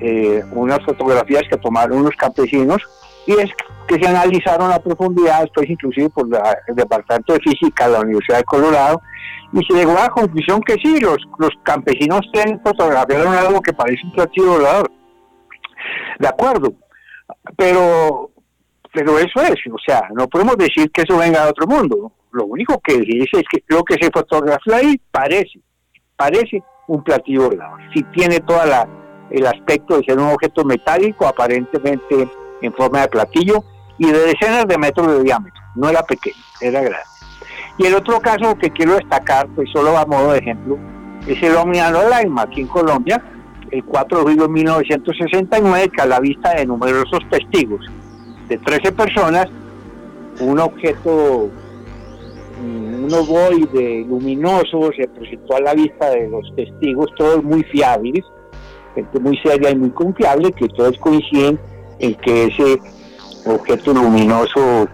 eh, 0.01 0.45
unas 0.53 0.83
fotografías 0.85 1.43
que 1.51 1.59
tomaron 1.59 1.99
unos 1.99 2.17
campesinos 2.17 2.83
y 3.27 3.33
es 3.33 3.51
que 3.87 3.97
se 3.97 4.09
analizaron 4.09 4.73
a 4.73 4.79
profundidad, 4.79 5.43
después 5.43 5.69
inclusive 5.69 6.11
por 6.11 6.27
el 6.67 6.75
Departamento 6.75 7.35
de 7.35 7.41
Física 7.41 7.87
de 7.87 7.93
la 7.93 8.01
Universidad 8.01 8.39
de 8.39 8.45
Colorado, 8.45 9.03
y 9.53 9.65
se 9.65 9.75
llegó 9.75 9.93
a 9.93 10.03
la 10.03 10.09
conclusión 10.09 10.61
que 10.63 10.75
sí, 10.75 11.01
los, 11.01 11.19
los 11.39 11.51
campesinos 11.65 12.21
fotografiaron 12.63 13.35
algo 13.35 13.61
que 13.61 13.73
parece 13.73 14.05
un 14.05 14.13
platillo 14.13 14.53
volador 14.53 14.91
de 16.19 16.29
acuerdo, 16.29 16.73
pero, 17.57 18.31
pero 18.93 19.19
eso 19.19 19.41
es, 19.43 19.57
o 19.73 19.79
sea, 19.85 20.09
no 20.15 20.29
podemos 20.29 20.57
decir 20.57 20.91
que 20.93 21.03
eso 21.03 21.19
venga 21.19 21.45
de 21.45 21.51
otro 21.51 21.67
mundo. 21.67 22.13
Lo 22.33 22.45
único 22.45 22.79
que 22.81 22.99
dice 22.99 23.39
es 23.39 23.45
que 23.51 23.65
lo 23.69 23.83
que 23.83 23.95
se 24.01 24.11
fotografió 24.11 24.75
ahí 24.75 25.01
parece, 25.11 25.61
parece 26.17 26.63
un 26.87 27.03
platillo 27.03 27.49
volador. 27.49 27.81
Si 27.93 28.03
tiene 28.05 28.39
todo 28.41 28.61
el 29.31 29.47
aspecto 29.47 29.97
de 29.97 30.05
ser 30.05 30.19
un 30.19 30.29
objeto 30.29 30.65
metálico, 30.65 31.27
aparentemente 31.27 32.29
en 32.63 32.73
forma 32.75 33.03
de 33.03 33.09
platillo, 33.09 33.65
y 33.99 34.07
de 34.07 34.19
decenas 34.19 34.67
de 34.67 34.79
metros 34.79 35.07
de 35.09 35.23
diámetro. 35.23 35.61
No 35.75 35.89
era 35.89 36.03
pequeño, 36.03 36.37
era 36.61 36.81
grande. 36.81 37.07
Y 37.79 37.87
el 37.87 37.95
otro 37.95 38.21
caso 38.21 38.57
que 38.57 38.71
quiero 38.71 38.95
destacar, 38.95 39.47
pues 39.55 39.69
solo 39.73 39.97
a 39.97 40.05
modo 40.07 40.33
de 40.33 40.39
ejemplo, 40.39 40.79
es 41.27 41.43
el 41.43 41.55
Omniano 41.57 42.09
Laima, 42.09 42.43
aquí 42.43 42.63
en 42.63 42.67
Colombia, 42.67 43.23
el 43.71 43.85
4 43.85 44.19
de 44.19 44.23
julio 44.25 44.43
de 44.43 44.49
1969, 44.49 45.91
que 45.95 46.03
a 46.03 46.07
la 46.07 46.21
vista 46.21 46.55
de 46.55 46.67
numerosos 46.67 47.21
testigos, 47.31 47.87
de 48.49 48.59
13 48.59 48.93
personas, 48.93 49.47
un 50.41 50.59
objeto, 50.59 51.51
mm, 52.63 53.05
un 53.05 53.15
ovoide 53.15 54.05
luminoso 54.09 54.91
se 54.97 55.07
presentó 55.09 55.57
a 55.57 55.61
la 55.61 55.75
vista 55.75 56.11
de 56.11 56.29
los 56.29 56.55
testigos, 56.57 57.11
todos 57.17 57.45
muy 57.45 57.63
fiables, 57.65 58.25
gente 58.95 59.21
muy 59.21 59.37
seria 59.39 59.71
y 59.71 59.77
muy 59.77 59.91
confiable, 59.91 60.53
que 60.53 60.69
todos 60.69 60.99
coinciden 60.99 61.59
en 61.99 62.15
que 62.17 62.45
ese 62.45 62.81
objeto 63.47 63.93
luminoso 63.93 64.89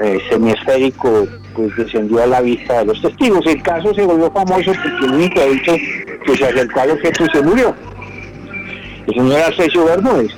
eh, 0.00 0.18
semiesférico 0.30 1.26
pues 1.54 1.76
descendió 1.76 2.22
a 2.22 2.26
la 2.26 2.40
vista 2.40 2.78
de 2.78 2.86
los 2.86 3.02
testigos. 3.02 3.44
El 3.46 3.62
caso 3.62 3.92
se 3.94 4.06
volvió 4.06 4.30
famoso 4.30 4.72
porque 4.72 5.06
el 5.06 5.14
único 5.14 5.40
dicho 5.40 5.72
que 6.24 6.36
se 6.36 6.46
acercó 6.46 6.80
al 6.80 6.90
objeto 6.92 7.24
y 7.24 7.30
se 7.30 7.42
murió 7.42 7.74
el 9.06 9.14
señor 9.14 9.40
Arcesio 9.40 9.84
Bermúdez. 9.84 10.32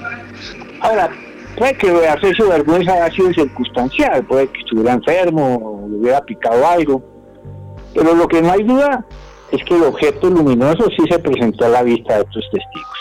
Ahora, 0.81 1.11
puede 1.57 1.77
que 1.77 2.07
Arcesio 2.07 2.49
Bermúdez 2.49 2.89
haya 2.89 3.11
sido 3.11 3.33
circunstancial, 3.33 4.25
puede 4.25 4.49
que 4.49 4.61
estuviera 4.61 4.93
enfermo, 4.93 5.57
o 5.57 5.89
le 5.89 5.97
hubiera 5.97 6.21
picado 6.23 6.67
algo, 6.67 7.03
pero 7.95 8.15
lo 8.15 8.27
que 8.27 8.43
no 8.43 8.53
hay 8.53 8.63
duda 8.63 9.05
es 9.55 9.65
que 9.65 9.77
el 9.77 9.85
objeto 9.85 10.31
luminoso 10.31 10.89
sí 10.97 11.05
se 11.11 11.19
presentó 11.19 11.67
a 11.67 11.69
la 11.69 11.83
vista 11.83 12.15
de 12.15 12.23
estos 12.23 12.45
testigos. 12.51 12.99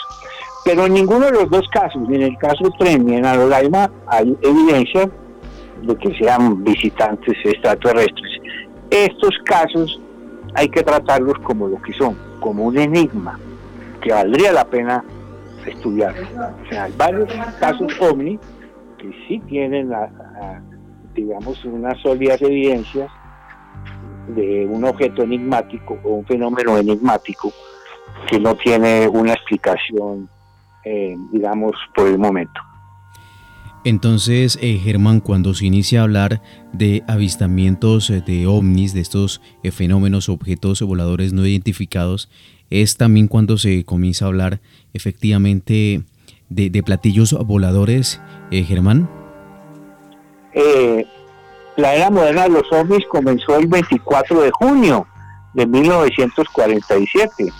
Pero 0.64 0.86
en 0.86 0.94
ninguno 0.94 1.26
de 1.26 1.32
los 1.32 1.50
dos 1.50 1.66
casos, 1.72 2.08
ni 2.08 2.16
en 2.16 2.22
el 2.22 2.38
caso 2.38 2.70
Tren 2.78 3.04
ni 3.04 3.16
en 3.16 3.26
Alolaima, 3.26 3.90
hay 4.06 4.36
evidencia 4.42 5.10
de 5.82 5.96
que 5.96 6.16
sean 6.16 6.64
visitantes 6.64 7.36
extraterrestres. 7.44 8.40
Estos 8.90 9.30
casos 9.44 10.00
hay 10.54 10.68
que 10.68 10.82
tratarlos 10.82 11.38
como 11.40 11.68
lo 11.68 11.82
que 11.82 11.92
son, 11.92 12.16
como 12.40 12.64
un 12.64 12.78
enigma, 12.78 13.38
que 14.00 14.12
valdría 14.12 14.52
la 14.52 14.64
pena 14.64 15.04
estudiar. 15.66 16.14
O 16.64 16.68
sea, 16.68 16.84
hay 16.84 16.94
varios 16.96 17.30
casos 17.58 17.92
OVNI 18.00 18.38
que 18.98 19.10
sí 19.26 19.40
tienen, 19.48 19.92
digamos, 21.14 21.62
unas 21.64 22.00
sólidas 22.00 22.40
evidencias 22.40 23.10
de 24.28 24.66
un 24.66 24.84
objeto 24.84 25.22
enigmático 25.22 25.98
o 26.02 26.16
un 26.16 26.26
fenómeno 26.26 26.76
enigmático 26.78 27.52
que 28.28 28.38
no 28.38 28.54
tiene 28.56 29.08
una 29.08 29.32
explicación, 29.32 30.28
eh, 30.84 31.16
digamos, 31.32 31.72
por 31.94 32.08
el 32.08 32.18
momento. 32.18 32.60
Entonces, 33.84 34.58
eh, 34.62 34.78
Germán, 34.82 35.20
cuando 35.20 35.52
se 35.52 35.66
inicia 35.66 36.00
a 36.00 36.04
hablar 36.04 36.40
de 36.72 37.02
avistamientos 37.06 38.08
eh, 38.08 38.22
de 38.26 38.46
ovnis, 38.46 38.94
de 38.94 39.00
estos 39.00 39.42
fenómenos, 39.72 40.30
objetos 40.30 40.80
voladores 40.80 41.34
no 41.34 41.46
identificados, 41.46 42.30
es 42.70 42.96
también 42.96 43.28
cuando 43.28 43.58
se 43.58 43.84
comienza 43.84 44.24
a 44.24 44.28
hablar 44.28 44.60
efectivamente 44.94 46.02
de, 46.48 46.82
platillos 46.82 47.32
voladores, 47.46 48.20
eh, 48.50 48.62
Germán. 48.62 49.08
La 51.76 51.94
era 51.94 52.08
moderna 52.08 52.44
de 52.44 52.50
los 52.50 52.72
ovnis 52.72 53.04
comenzó 53.08 53.56
el 53.56 53.66
24 53.66 54.42
de 54.42 54.50
junio 54.52 55.06
de 55.54 55.66
1947, 55.66 57.52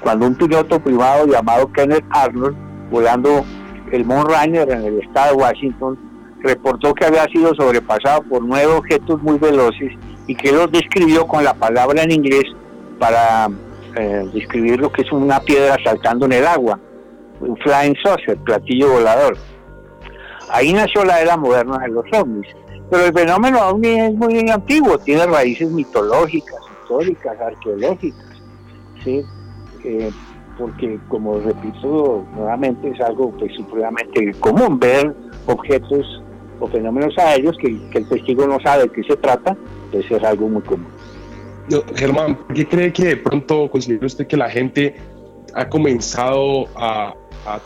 cuando 0.00 0.26
un 0.26 0.34
piloto 0.34 0.80
privado 0.80 1.26
llamado 1.26 1.70
Kenneth 1.72 2.04
Arnold, 2.10 2.56
volando 2.90 3.44
el 3.92 4.04
Mount 4.04 4.28
Rainier 4.28 4.68
en 4.70 4.84
el 4.84 4.98
estado 5.00 5.36
de 5.36 5.42
Washington, 5.42 5.98
reportó 6.40 6.92
que 6.92 7.04
había 7.04 7.24
sido 7.26 7.54
sobrepasado 7.54 8.22
por 8.22 8.42
nueve 8.42 8.72
objetos 8.72 9.22
muy 9.22 9.38
veloces 9.38 9.92
y 10.26 10.34
que 10.34 10.50
los 10.50 10.70
describió 10.72 11.26
con 11.26 11.44
la 11.44 11.54
palabra 11.54 12.02
en 12.02 12.10
inglés 12.10 12.44
para 12.98 13.48
eh, 13.94 14.28
describir 14.32 14.80
lo 14.80 14.90
que 14.90 15.02
es 15.02 15.12
una 15.12 15.38
piedra 15.40 15.76
saltando 15.84 16.26
en 16.26 16.32
el 16.32 16.46
agua, 16.46 16.80
un 17.40 17.56
flying 17.58 17.94
saucer, 18.02 18.36
platillo 18.38 18.90
volador. 18.90 19.36
Ahí 20.50 20.72
nació 20.72 21.04
la 21.04 21.20
era 21.20 21.36
moderna 21.36 21.78
de 21.78 21.88
los 21.88 22.04
ovnis. 22.12 22.48
Pero 22.92 23.06
el 23.06 23.14
fenómeno 23.14 23.58
ovni 23.68 24.00
es 24.00 24.12
muy 24.12 24.50
antiguo, 24.50 24.98
tiene 24.98 25.24
raíces 25.26 25.70
mitológicas, 25.70 26.58
históricas, 26.82 27.40
arqueológicas, 27.40 28.26
¿sí? 29.02 29.22
Eh, 29.82 30.10
porque 30.58 31.00
como 31.08 31.40
repito 31.40 32.26
nuevamente 32.34 32.90
es 32.90 33.00
algo 33.00 33.30
pues 33.30 33.50
supremamente 33.54 34.34
común 34.40 34.78
ver 34.78 35.14
objetos 35.46 36.22
o 36.60 36.68
fenómenos 36.68 37.16
aéreos 37.16 37.56
que, 37.56 37.80
que 37.88 37.98
el 38.00 38.08
testigo 38.10 38.46
no 38.46 38.60
sabe 38.60 38.82
de 38.82 38.90
qué 38.90 39.02
se 39.04 39.16
trata, 39.16 39.56
pues 39.90 40.04
es 40.10 40.22
algo 40.22 40.50
muy 40.50 40.60
común. 40.60 40.88
Germán, 41.94 42.40
¿qué 42.54 42.68
cree 42.68 42.92
que 42.92 43.04
de 43.06 43.16
pronto 43.16 43.70
considera 43.70 44.04
usted 44.04 44.26
que 44.26 44.36
la 44.36 44.50
gente 44.50 44.96
ha 45.54 45.66
comenzado 45.66 46.66
a, 46.76 47.14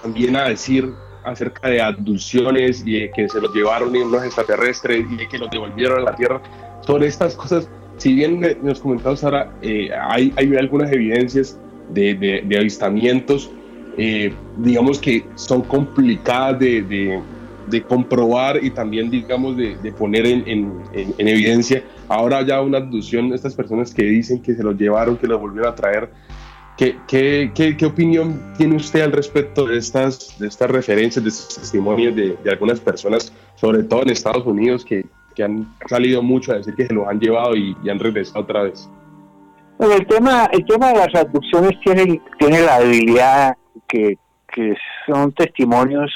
también 0.03 0.37
a 0.37 0.51
decir 0.51 0.89
acerca 1.27 1.69
de 1.69 1.81
abducciones 1.81 2.83
y 2.87 3.01
de 3.01 3.11
que 3.11 3.29
se 3.29 3.41
los 3.41 3.55
llevaron 3.55 3.95
unos 3.95 4.25
extraterrestres 4.25 5.05
y 5.11 5.17
de 5.17 5.29
que 5.29 5.39
los 5.39 5.51
devolvieron 5.51 6.01
a 6.01 6.03
la 6.03 6.17
Tierra? 6.17 6.41
Sobre 6.81 7.07
estas 7.09 7.35
cosas, 7.35 7.69
si 7.97 8.15
bien 8.15 8.41
nos 8.63 8.81
comentamos 8.81 9.23
ahora, 9.25 9.53
eh, 9.63 9.91
hay, 9.93 10.33
hay 10.37 10.55
algunas 10.57 10.93
evidencias 10.93 11.59
de, 11.91 12.43
de, 12.47 12.57
avistamientos, 12.59 13.51
eh, 13.97 14.33
digamos 14.59 14.99
que 14.99 15.25
son 15.35 15.63
complicadas 15.63 16.59
de, 16.59 17.23
de, 17.69 17.83
comprobar 17.83 18.63
y 18.63 18.71
también, 18.71 19.11
digamos, 19.11 19.57
de, 19.57 19.77
poner 19.99 20.27
en, 20.27 20.47
en, 20.47 20.73
en, 21.19 21.29
evidencia. 21.29 21.83
Ahora 22.09 22.43
ya 22.43 22.61
una 22.61 22.79
abducción, 22.79 23.33
estas 23.33 23.55
personas 23.55 23.93
que 23.93 24.05
dicen 24.05 24.43
que 24.43 24.55
se 24.55 24.63
los 24.63 24.77
llevaron, 24.77 25.17
que 25.17 25.27
los 25.27 25.41
volvieron 25.41 25.73
a 25.73 25.75
traer. 25.75 26.11
¿Qué, 26.77 27.87
opinión 27.87 28.53
tiene 28.59 28.77
usted 28.77 29.01
al 29.01 29.13
respecto 29.13 29.67
de 29.67 29.79
estas, 29.79 30.39
de 30.39 30.47
estas 30.47 30.71
referencias, 30.71 31.25
de 31.25 31.31
estos 31.31 31.57
testimonios 31.57 32.15
de, 32.15 32.37
algunas 32.51 32.81
personas, 32.81 33.33
sobre 33.55 33.83
todo 33.83 34.03
en 34.03 34.11
Estados 34.11 34.47
Unidos, 34.47 34.85
que, 34.85 35.05
han 35.43 35.75
salido 35.87 36.23
mucho 36.23 36.53
a 36.53 36.57
decir 36.57 36.75
que 36.75 36.87
se 36.87 36.95
los 36.95 37.07
han 37.07 37.21
llevado 37.21 37.55
y, 37.57 37.77
han 37.89 37.99
regresado 37.99 38.41
otra 38.41 38.63
vez? 38.63 38.89
Bueno, 39.79 39.95
el 39.95 40.07
tema, 40.07 40.47
el 40.53 40.65
tema 40.65 40.89
de 40.89 40.99
las 40.99 41.15
abducciones 41.15 41.73
tiene, 41.83 42.21
la 42.61 42.81
debilidad 42.81 43.57
que, 43.89 44.19
son 45.07 45.33
testimonios 45.33 46.11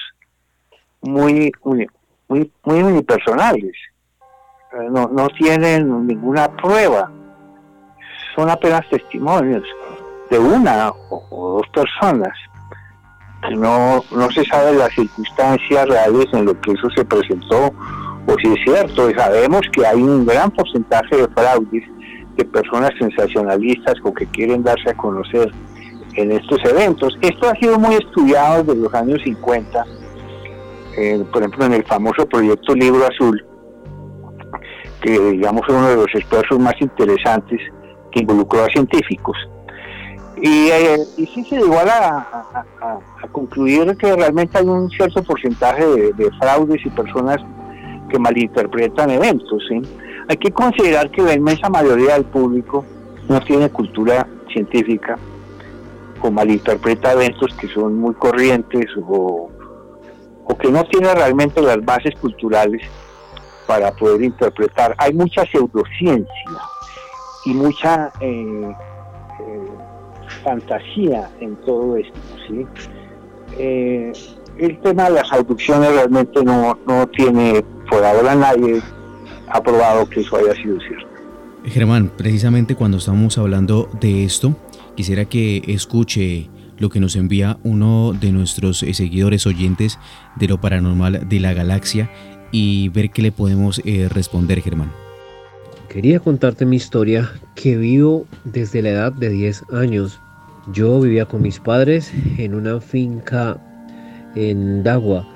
muy, 1.03 1.53
muy, 1.63 1.87
muy, 2.29 2.51
unipersonales. 2.83 3.77
Eh, 4.73 4.89
no, 4.91 5.09
no 5.09 5.29
tienen 5.29 6.07
ninguna 6.07 6.49
prueba. 6.57 7.13
Son 8.35 8.49
apenas 8.49 8.89
testimonios 8.89 9.63
de 10.31 10.39
una 10.39 10.93
o, 11.11 11.59
dos 11.59 11.69
personas. 11.69 12.37
No, 13.53 14.05
no 14.11 14.31
se 14.31 14.45
sabe 14.45 14.75
las 14.75 14.93
circunstancias 14.93 15.89
reales 15.89 16.27
en 16.33 16.45
lo 16.45 16.61
que 16.61 16.73
eso 16.73 16.89
se 16.95 17.05
presentó 17.05 17.73
o 18.27 18.37
si 18.41 18.49
es 18.49 18.61
cierto. 18.65 19.11
Y 19.11 19.15
sabemos 19.15 19.63
que 19.73 19.87
hay 19.87 20.03
un 20.03 20.27
gran 20.27 20.51
porcentaje 20.51 21.17
de 21.17 21.29
fraudes 21.29 21.85
personas 22.45 22.91
sensacionalistas 22.99 23.95
o 24.03 24.13
que 24.13 24.27
quieren 24.27 24.63
darse 24.63 24.91
a 24.91 24.95
conocer 24.95 25.53
en 26.15 26.33
estos 26.33 26.59
eventos. 26.65 27.17
Esto 27.21 27.49
ha 27.49 27.55
sido 27.57 27.79
muy 27.79 27.95
estudiado 27.95 28.65
desde 28.65 28.81
los 28.81 28.95
años 28.95 29.21
50, 29.25 29.85
eh, 30.97 31.25
por 31.33 31.43
ejemplo 31.43 31.67
en 31.67 31.75
el 31.75 31.85
famoso 31.85 32.27
proyecto 32.27 32.75
Libro 32.75 33.07
Azul, 33.07 33.45
que 35.01 35.19
digamos 35.19 35.63
fue 35.67 35.77
uno 35.77 35.89
de 35.89 35.97
los 35.97 36.15
esfuerzos 36.15 36.59
más 36.59 36.75
interesantes 36.81 37.61
que 38.11 38.21
involucró 38.21 38.65
a 38.65 38.69
científicos. 38.69 39.37
Y, 40.43 40.69
eh, 40.69 40.99
y 41.19 41.27
sí 41.27 41.45
se 41.45 41.57
llegó 41.57 41.79
a, 41.79 42.65
concluir 43.33 43.97
que 43.97 44.17
realmente 44.17 44.59
hay 44.59 44.67
un 44.67 44.89
cierto 44.91 45.23
porcentaje 45.23 45.87
de, 45.87 46.13
de 46.13 46.31
fraudes 46.39 46.85
y 46.85 46.91
personas 46.91 47.37
que 48.09 48.19
malinterpretan 48.19 49.11
eventos. 49.11 49.63
¿sí? 49.69 49.81
Hay 50.29 50.37
que 50.37 50.51
considerar 50.51 51.11
que 51.11 51.23
la 51.23 51.35
inmensa 51.35 51.69
mayoría 51.69 52.15
del 52.15 52.25
público 52.25 52.85
no 53.29 53.41
tiene 53.41 53.71
cultura 53.71 54.27
científica 54.53 55.19
o 56.23 56.31
malinterpreta 56.31 57.13
eventos 57.13 57.55
que 57.55 57.69
son 57.69 57.99
muy 57.99 58.15
corrientes 58.15 58.87
o, 59.09 59.51
que 60.61 60.71
no 60.71 60.85
tiene 60.85 61.15
realmente 61.15 61.63
las 61.63 61.83
bases 61.85 62.15
culturales 62.21 62.83
para 63.67 63.93
poder 63.93 64.23
interpretar. 64.23 64.95
Hay 64.99 65.15
mucha 65.15 65.47
pseudociencia 65.47 66.61
y 67.47 67.55
mucha 67.55 68.13
eh, 68.21 68.75
eh, 69.41 69.69
fantasía 70.43 71.31
en 71.41 71.57
todo 71.57 71.97
esto. 71.97 72.19
¿sí? 72.49 72.67
Eh, 73.59 74.13
el 74.59 74.81
tema 74.81 75.05
de 75.05 75.11
las 75.11 75.33
abducciones 75.33 75.93
realmente 75.93 76.45
no, 76.45 76.79
no 76.87 77.07
tiene 77.09 77.65
por 77.89 78.05
ahora 78.05 78.35
nadie 78.35 78.81
ha 79.49 79.63
probado 79.63 80.09
que 80.09 80.21
eso 80.21 80.37
haya 80.37 80.55
sido 80.55 80.79
cierto. 80.81 81.09
Germán, 81.65 82.11
precisamente 82.17 82.75
cuando 82.75 82.99
estamos 82.99 83.37
hablando 83.37 83.91
de 84.01 84.25
esto, 84.25 84.57
quisiera 84.97 85.25
que 85.25 85.63
escuche 85.67 86.49
lo 86.79 86.89
que 86.89 87.01
nos 87.01 87.17
envía 87.17 87.59
uno 87.63 88.15
de 88.19 88.33
nuestros 88.33 88.83
eh, 88.83 88.95
seguidores 88.95 89.47
oyentes 89.47 89.99
de 90.37 90.49
lo 90.49 90.61
paranormal 90.61 91.29
de 91.29 91.41
la 91.41 91.53
galaxia 91.53 92.11
y 92.53 92.89
ver 92.89 93.11
qué 93.11 93.23
le 93.23 93.33
podemos 93.33 93.83
eh, 93.85 94.09
responder, 94.09 94.63
Germán. 94.63 94.91
Quería 95.89 96.21
contarte 96.21 96.65
mi 96.65 96.77
historia 96.77 97.31
que 97.55 97.77
vivo 97.77 98.27
desde 98.45 98.81
la 98.81 98.91
edad 98.91 99.13
de 99.13 99.29
10 99.29 99.65
años. 99.73 100.21
Yo 100.73 101.01
vivía 101.01 101.27
con 101.27 101.43
mis 101.43 101.59
padres 101.59 102.13
en 102.39 102.55
una 102.55 102.81
finca 102.81 103.59
en 104.35 104.83
Dagua, 104.83 105.27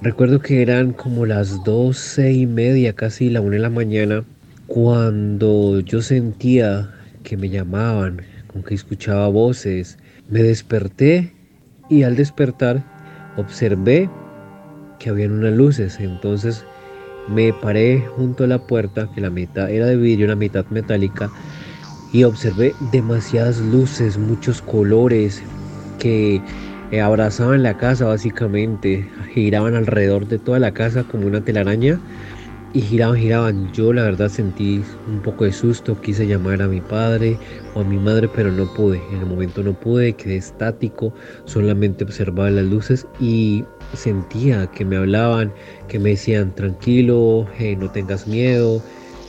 Recuerdo 0.00 0.38
que 0.38 0.62
eran 0.62 0.92
como 0.92 1.26
las 1.26 1.64
doce 1.64 2.32
y 2.32 2.46
media, 2.46 2.92
casi 2.92 3.30
la 3.30 3.40
una 3.40 3.56
de 3.56 3.62
la 3.62 3.70
mañana, 3.70 4.24
cuando 4.68 5.80
yo 5.80 6.02
sentía 6.02 6.88
que 7.24 7.36
me 7.36 7.48
llamaban, 7.48 8.22
con 8.46 8.62
que 8.62 8.74
escuchaba 8.76 9.26
voces. 9.26 9.98
Me 10.28 10.44
desperté 10.44 11.32
y 11.90 12.04
al 12.04 12.14
despertar 12.14 12.84
observé 13.36 14.08
que 15.00 15.10
habían 15.10 15.32
unas 15.32 15.54
luces. 15.54 15.98
Entonces 15.98 16.64
me 17.26 17.52
paré 17.52 17.98
junto 18.16 18.44
a 18.44 18.46
la 18.46 18.64
puerta, 18.68 19.10
que 19.12 19.20
la 19.20 19.30
mitad 19.30 19.68
era 19.68 19.86
de 19.86 19.96
vidrio, 19.96 20.28
la 20.28 20.36
mitad 20.36 20.64
metálica, 20.66 21.28
y 22.12 22.24
observé 22.24 22.74
demasiadas 22.92 23.60
luces, 23.60 24.18
muchos 24.18 24.62
colores 24.62 25.42
que 25.98 26.42
eh, 26.90 27.00
abrazaban 27.00 27.62
la 27.62 27.76
casa 27.76 28.06
básicamente, 28.06 29.10
giraban 29.32 29.74
alrededor 29.74 30.26
de 30.26 30.38
toda 30.38 30.58
la 30.58 30.72
casa 30.72 31.04
como 31.04 31.26
una 31.26 31.42
telaraña 31.42 32.00
y 32.72 32.80
giraban, 32.80 33.18
giraban. 33.18 33.72
Yo 33.72 33.92
la 33.92 34.04
verdad 34.04 34.28
sentí 34.28 34.82
un 35.06 35.20
poco 35.20 35.44
de 35.44 35.52
susto, 35.52 36.00
quise 36.00 36.26
llamar 36.26 36.62
a 36.62 36.68
mi 36.68 36.80
padre 36.80 37.38
o 37.74 37.80
a 37.80 37.84
mi 37.84 37.98
madre, 37.98 38.28
pero 38.28 38.50
no 38.52 38.72
pude. 38.72 39.02
En 39.10 39.20
el 39.20 39.26
momento 39.26 39.62
no 39.62 39.74
pude, 39.74 40.14
quedé 40.14 40.36
estático, 40.36 41.12
solamente 41.44 42.04
observaba 42.04 42.50
las 42.50 42.64
luces 42.64 43.06
y 43.20 43.64
sentía 43.94 44.66
que 44.68 44.84
me 44.84 44.96
hablaban, 44.96 45.52
que 45.88 45.98
me 45.98 46.10
decían 46.10 46.54
tranquilo, 46.54 47.46
eh, 47.58 47.76
no 47.76 47.90
tengas 47.90 48.26
miedo. 48.26 48.76
O 48.76 48.82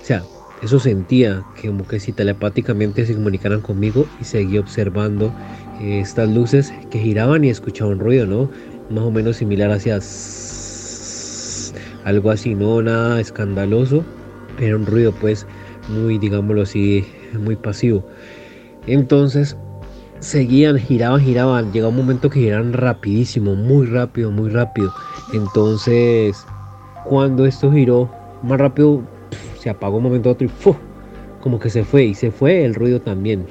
sea, 0.04 0.24
eso 0.62 0.80
sentía 0.80 1.43
que 1.56 1.67
como 1.67 1.88
que 1.88 2.00
si 2.00 2.12
telepáticamente 2.12 3.06
se 3.06 3.13
comunicaran 3.15 3.62
conmigo 3.62 4.06
y 4.19 4.26
seguía 4.26 4.60
observando 4.60 5.34
estas 5.80 6.30
luces 6.30 6.74
que 6.89 7.00
giraban 7.00 7.43
y 7.43 7.50
escuchaban 7.50 8.00
ruido, 8.00 8.26
¿no? 8.26 8.50
Más 8.89 9.04
o 9.06 9.12
menos 9.12 9.38
similar 9.38 9.72
hacia 9.72 10.00
algo 12.04 12.32
así, 12.32 12.56
no 12.56 12.82
nada 12.82 13.22
escandaloso, 13.22 14.04
pero 14.58 14.78
un 14.78 14.86
ruido 14.86 15.13
pues 15.13 15.45
muy, 15.88 16.17
digámoslo 16.17 16.63
así, 16.63 17.06
muy 17.39 17.56
pasivo. 17.56 18.06
Entonces 18.88 19.56
seguían, 20.19 20.78
giraban, 20.78 21.22
giraban, 21.22 21.72
llegó 21.72 21.89
un 21.89 21.95
momento 21.95 22.30
que 22.30 22.41
giraban 22.41 22.74
rapidísimo, 22.74 23.56
muy 23.56 23.86
rápido, 23.86 24.32
muy 24.32 24.50
rápido. 24.50 24.93
Entonces, 25.34 26.45
cuando 27.06 27.45
esto 27.45 27.72
giró 27.72 28.10
más 28.43 28.60
rápido, 28.60 29.04
se 29.60 29.69
apagó 29.69 29.98
un 29.98 30.04
momento 30.04 30.30
otro 30.30 30.48
y 30.48 30.52
como 31.41 31.60
que 31.60 31.69
se 31.69 31.84
fue 31.84 32.06
y 32.06 32.13
se 32.13 32.32
fue 32.32 32.65
el 32.65 32.76
ruido 32.76 33.02
también, 33.02 33.45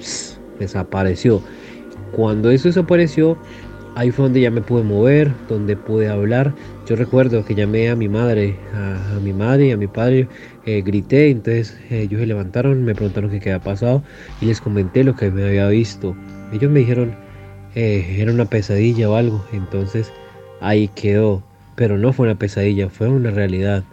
desapareció. 0.58 1.42
Cuando 2.12 2.50
eso 2.50 2.68
desapareció, 2.68 3.38
ahí 3.94 4.10
fue 4.10 4.24
donde 4.24 4.40
ya 4.40 4.50
me 4.50 4.60
pude 4.60 4.82
mover, 4.82 5.32
donde 5.48 5.76
pude 5.76 6.08
hablar. 6.08 6.54
Yo 6.86 6.96
recuerdo 6.96 7.44
que 7.44 7.54
llamé 7.54 7.90
a 7.90 7.96
mi 7.96 8.08
madre, 8.08 8.56
a, 8.74 9.18
mi 9.22 9.32
madre 9.32 9.68
y 9.68 9.70
a 9.72 9.76
mi 9.76 9.86
padre, 9.86 10.28
eh, 10.64 10.82
grité, 10.82 11.30
entonces 11.30 11.78
eh, 11.90 12.02
ellos 12.02 12.20
se 12.20 12.26
levantaron, 12.26 12.84
me 12.84 12.94
preguntaron 12.94 13.30
qué 13.30 13.36
había 13.36 13.60
pasado 13.60 14.02
y 14.40 14.46
les 14.46 14.60
comenté 14.60 15.04
lo 15.04 15.14
que 15.14 15.30
me 15.30 15.46
había 15.46 15.68
visto. 15.68 16.16
Ellos 16.52 16.70
me 16.70 16.80
dijeron, 16.80 17.14
eh, 17.74 18.16
era 18.18 18.32
una 18.32 18.46
pesadilla 18.46 19.10
o 19.10 19.14
algo, 19.14 19.44
entonces 19.52 20.12
ahí 20.60 20.88
quedó. 20.88 21.42
Pero 21.76 21.96
no 21.96 22.12
fue 22.12 22.26
una 22.26 22.38
pesadilla, 22.38 22.88
fue 22.88 23.08
una 23.08 23.30
realidad. 23.30 23.84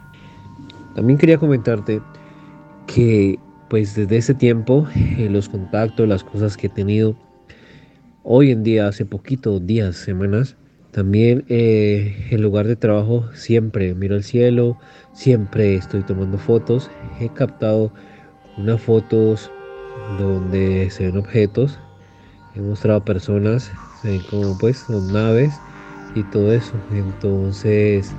También 0.96 1.20
quería 1.20 1.38
comentarte 1.38 2.02
que 2.88 3.38
pues 3.70 3.96
desde 3.96 4.18
ese 4.18 4.34
tiempo 4.34 4.88
los 5.18 5.50
contactos, 5.50 6.08
las 6.08 6.24
cosas 6.24 6.56
que 6.56 6.68
he 6.68 6.70
tenido, 6.70 7.16
hoy 8.24 8.52
en 8.52 8.64
día, 8.64 8.88
hace 8.88 9.06
poquito, 9.06 9.60
días, 9.60 9.96
semanas, 9.98 10.56
también 10.92 11.44
eh, 11.50 12.28
en 12.32 12.42
lugar 12.42 12.68
de 12.68 12.78
trabajo 12.78 13.26
siempre 13.34 13.94
miro 13.94 14.16
al 14.16 14.24
cielo, 14.24 14.78
siempre 15.12 15.76
estoy 15.76 16.04
tomando 16.04 16.38
fotos. 16.38 16.90
He 17.20 17.28
captado 17.28 17.92
unas 18.58 18.82
fotos 18.82 19.52
donde 20.18 20.90
se 20.90 21.08
ven 21.08 21.18
objetos, 21.18 21.78
he 22.56 22.62
mostrado 22.62 23.04
personas, 23.04 23.74
se 24.02 24.12
ven 24.12 24.22
como 24.30 24.58
pues 24.58 24.78
son 24.78 25.12
naves 25.12 25.60
y 26.16 26.24
todo 26.24 26.54
eso. 26.54 26.76
Entonces 26.94 28.14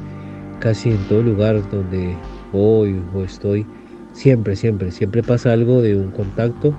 casi 0.60 0.90
en 0.90 1.08
todo 1.08 1.22
lugar 1.22 1.66
donde 1.70 2.14
voy 2.56 3.02
o 3.14 3.22
estoy, 3.22 3.66
siempre, 4.12 4.56
siempre, 4.56 4.90
siempre 4.90 5.22
pasa 5.22 5.52
algo 5.52 5.82
de 5.82 5.96
un 5.96 6.10
contacto 6.10 6.74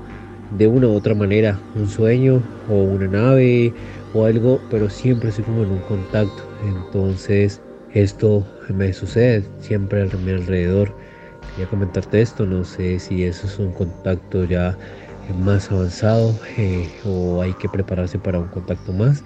de 0.57 0.67
una 0.67 0.87
u 0.87 0.93
otra 0.93 1.13
manera, 1.13 1.59
un 1.75 1.87
sueño 1.87 2.41
o 2.69 2.81
una 2.83 3.07
nave 3.07 3.73
o 4.13 4.25
algo, 4.25 4.59
pero 4.69 4.89
siempre 4.89 5.29
estoy 5.29 5.45
como 5.45 5.63
en 5.63 5.71
un 5.71 5.81
contacto. 5.81 6.43
Entonces, 6.63 7.61
esto 7.93 8.45
me 8.69 8.93
sucede 8.93 9.43
siempre 9.59 10.01
a 10.01 10.05
mi 10.17 10.31
alrededor. 10.31 10.93
Quería 11.49 11.69
comentarte 11.69 12.21
esto, 12.21 12.45
no 12.45 12.63
sé 12.63 12.99
si 12.99 13.23
eso 13.23 13.47
es 13.47 13.59
un 13.59 13.71
contacto 13.71 14.45
ya 14.45 14.77
más 15.33 15.71
avanzado 15.71 16.33
eh, 16.57 16.89
o 17.05 17.41
hay 17.41 17.53
que 17.53 17.69
prepararse 17.69 18.17
para 18.19 18.39
un 18.39 18.47
contacto 18.47 18.93
más, 18.93 19.23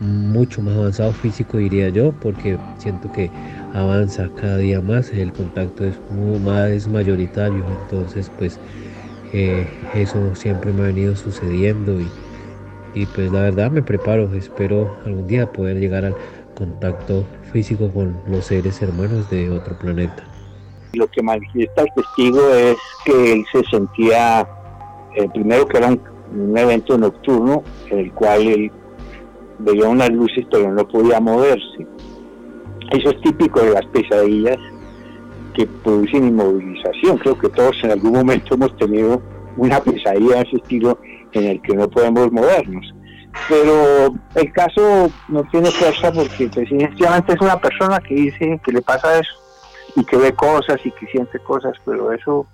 mucho 0.00 0.62
más 0.62 0.74
avanzado 0.74 1.12
físico 1.12 1.58
diría 1.58 1.88
yo, 1.88 2.12
porque 2.12 2.58
siento 2.78 3.10
que 3.12 3.30
avanza 3.72 4.28
cada 4.40 4.58
día 4.58 4.80
más, 4.80 5.10
el 5.10 5.32
contacto 5.32 5.84
es 5.84 5.96
más 6.42 6.88
mayoritario, 6.88 7.64
entonces 7.82 8.30
pues 8.38 8.58
eh, 9.32 9.66
eso 9.94 10.34
siempre 10.34 10.72
me 10.72 10.82
ha 10.82 10.86
venido 10.86 11.16
sucediendo 11.16 12.00
y 12.00 12.08
y 12.94 13.06
pues 13.06 13.30
la 13.32 13.40
verdad 13.40 13.70
me 13.70 13.82
preparo, 13.82 14.32
espero 14.34 14.96
algún 15.04 15.26
día 15.26 15.50
poder 15.50 15.78
llegar 15.78 16.04
al 16.04 16.14
contacto 16.54 17.24
físico 17.52 17.90
con 17.92 18.16
los 18.28 18.46
seres 18.46 18.80
hermanos 18.80 19.28
de 19.30 19.50
otro 19.50 19.76
planeta. 19.76 20.24
Lo 20.92 21.08
que 21.08 21.22
manifiesta 21.22 21.82
el 21.82 21.88
testigo 21.96 22.54
es 22.54 22.76
que 23.04 23.32
él 23.32 23.44
se 23.50 23.64
sentía, 23.64 24.48
eh, 25.14 25.28
primero 25.32 25.66
que 25.66 25.78
era 25.78 25.88
un, 25.88 26.00
evento 26.56 26.98
nocturno 26.98 27.62
en 27.90 27.98
el 28.00 28.12
cual 28.12 28.42
él 28.42 28.72
veía 29.60 29.88
unas 29.88 30.10
luces 30.10 30.44
pero 30.50 30.72
no 30.72 30.86
podía 30.86 31.20
moverse. 31.20 31.86
Eso 32.90 33.10
es 33.10 33.20
típico 33.20 33.60
de 33.60 33.70
las 33.70 33.86
pesadillas 33.86 34.58
que 35.54 35.66
producen 35.66 36.28
inmovilización. 36.28 37.18
Creo 37.18 37.38
que 37.38 37.48
todos 37.50 37.76
en 37.84 37.92
algún 37.92 38.12
momento 38.12 38.54
hemos 38.54 38.76
tenido 38.76 39.22
una 39.56 39.80
pesadilla 39.80 40.36
de 40.36 40.42
ese 40.42 40.56
estilo 40.56 40.98
en 41.32 41.44
el 41.44 41.62
que 41.62 41.74
no 41.74 41.88
podemos 41.88 42.32
movernos. 42.32 42.92
Pero 43.48 44.14
el 44.34 44.52
caso 44.52 45.10
no 45.28 45.44
tiene 45.44 45.70
fuerza 45.70 46.12
porque 46.12 46.48
sencillamente 46.48 47.32
es 47.32 47.40
una 47.40 47.60
persona 47.60 48.00
que 48.00 48.14
dice 48.14 48.60
que 48.64 48.72
le 48.72 48.82
pasa 48.82 49.20
eso 49.20 49.34
y 49.96 50.04
que 50.04 50.16
ve 50.16 50.32
cosas 50.34 50.78
y 50.84 50.90
que 50.92 51.06
siente 51.06 51.38
cosas, 51.40 51.74
pero 51.84 52.12
eso, 52.12 52.46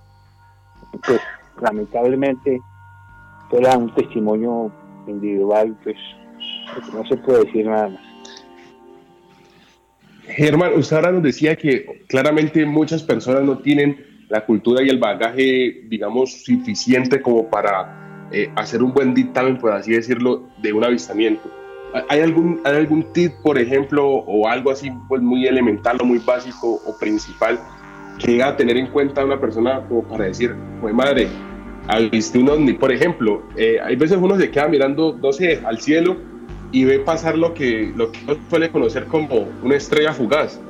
pues 1.06 1.20
lamentablemente, 1.60 2.60
fuera 3.48 3.76
un 3.76 3.94
testimonio 3.94 4.72
individual, 5.06 5.76
pues 5.82 5.96
no 6.92 7.04
se 7.06 7.16
puede 7.16 7.44
decir 7.44 7.66
nada 7.66 7.88
más. 7.88 8.00
Germán, 10.26 10.72
usted 10.76 10.96
ahora 10.96 11.12
nos 11.12 11.22
decía 11.22 11.56
que 11.56 12.04
claramente 12.08 12.64
muchas 12.64 13.02
personas 13.02 13.42
no 13.42 13.58
tienen 13.58 14.04
la 14.28 14.44
cultura 14.46 14.82
y 14.82 14.88
el 14.88 14.98
bagaje, 14.98 15.82
digamos, 15.88 16.44
suficiente 16.44 17.20
como 17.20 17.50
para 17.50 18.28
eh, 18.32 18.50
hacer 18.54 18.82
un 18.82 18.92
buen 18.92 19.12
dictamen, 19.12 19.58
por 19.58 19.72
así 19.72 19.92
decirlo, 19.92 20.44
de 20.62 20.72
un 20.72 20.84
avistamiento. 20.84 21.50
¿Hay 22.08 22.20
algún, 22.20 22.60
¿Hay 22.64 22.76
algún 22.76 23.12
tip, 23.12 23.32
por 23.42 23.58
ejemplo, 23.58 24.06
o 24.06 24.46
algo 24.46 24.70
así 24.70 24.92
pues, 25.08 25.20
muy 25.20 25.46
elemental 25.48 25.98
o 26.00 26.04
muy 26.04 26.18
básico 26.18 26.80
o 26.86 26.96
principal 26.98 27.58
que 28.20 28.32
llega 28.32 28.48
a 28.48 28.56
tener 28.56 28.76
en 28.76 28.86
cuenta 28.86 29.24
una 29.24 29.40
persona 29.40 29.84
como 29.88 30.04
para 30.04 30.26
decir, 30.26 30.54
pues 30.80 30.94
madre, 30.94 31.26
viste 32.10 32.38
un 32.38 32.48
ovni? 32.48 32.72
Por 32.72 32.92
ejemplo, 32.92 33.42
eh, 33.56 33.78
hay 33.82 33.96
veces 33.96 34.18
uno 34.20 34.36
se 34.36 34.50
queda 34.50 34.68
mirando, 34.68 35.18
no 35.20 35.32
sé, 35.32 35.60
al 35.64 35.80
cielo 35.80 36.16
y 36.72 36.84
ve 36.84 37.00
pasar 37.00 37.36
lo 37.36 37.52
que, 37.54 37.92
lo 37.96 38.12
que 38.12 38.18
uno 38.24 38.36
suele 38.48 38.70
conocer 38.70 39.06
como 39.06 39.48
una 39.62 39.76
estrella 39.76 40.12
fugaz, 40.12 40.60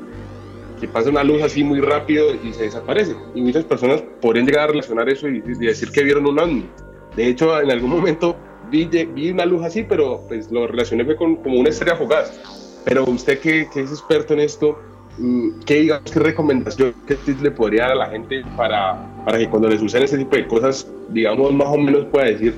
que 0.81 0.89
pasa 0.89 1.11
una 1.11 1.23
luz 1.23 1.43
así 1.43 1.63
muy 1.63 1.81
rápido 1.81 2.35
y 2.35 2.53
se 2.53 2.65
desaparece. 2.65 3.15
Y 3.35 3.43
muchas 3.43 3.65
personas 3.65 4.03
podrían 4.21 4.47
llegar 4.47 4.65
a 4.65 4.67
relacionar 4.69 5.09
eso 5.09 5.29
y, 5.29 5.43
y 5.45 5.67
decir 5.67 5.91
que 5.91 6.03
vieron 6.03 6.27
un 6.27 6.39
ovni. 6.39 6.65
De 7.17 7.27
hecho, 7.27 7.61
en 7.61 7.71
algún 7.71 7.91
momento 7.91 8.37
vi, 8.71 8.87
vi 8.87 9.31
una 9.31 9.45
luz 9.45 9.65
así, 9.65 9.83
pero 9.83 10.23
pues 10.29 10.51
lo 10.51 10.67
relacioné 10.67 11.05
con, 11.17 11.37
como 11.37 11.59
una 11.59 11.69
estrella 11.69 11.97
fugaz. 11.97 12.33
Pero 12.85 13.05
usted 13.05 13.41
que, 13.41 13.69
que 13.73 13.81
es 13.81 13.91
experto 13.91 14.33
en 14.33 14.41
esto, 14.41 14.79
¿qué, 15.67 15.75
digamos, 15.75 16.11
qué 16.11 16.21
recomendación, 16.21 16.95
qué 17.07 17.15
tips 17.17 17.43
le 17.43 17.51
podría 17.51 17.83
dar 17.83 17.93
a 17.93 17.95
la 17.97 18.07
gente 18.07 18.43
para, 18.57 19.07
para 19.25 19.39
que 19.39 19.49
cuando 19.49 19.69
le 19.69 19.79
suceden 19.79 20.05
ese 20.05 20.19
tipo 20.19 20.37
de 20.37 20.47
cosas, 20.47 20.91
digamos, 21.11 21.53
más 21.53 21.69
o 21.69 21.79
menos 21.79 22.07
pueda 22.07 22.27
decir 22.27 22.55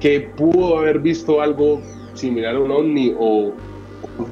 que 0.00 0.20
pudo 0.36 0.78
haber 0.78 0.98
visto 0.98 1.40
algo 1.40 1.80
similar 2.14 2.56
a 2.56 2.60
un 2.60 2.70
ovni 2.70 3.14
o, 3.18 3.52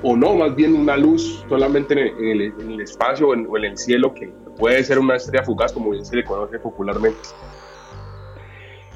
o 0.03 0.17
no, 0.17 0.35
más 0.35 0.55
bien 0.55 0.75
una 0.75 0.97
luz 0.97 1.45
solamente 1.49 1.95
en 1.95 2.01
el, 2.41 2.53
en 2.61 2.71
el, 2.73 2.81
espacio 2.81 3.29
o 3.29 3.35
en, 3.35 3.47
o 3.49 3.57
en 3.57 3.65
el 3.65 3.79
cielo 3.79 4.13
que 4.13 4.33
puede 4.59 4.83
ser 4.85 4.99
una 4.99 5.17
estrella 5.17 5.45
fugaz, 5.45 5.73
como 5.73 5.91
bien 5.91 6.05
se 6.05 6.17
le 6.17 6.25
conoce 6.25 6.59
popularmente? 6.59 7.19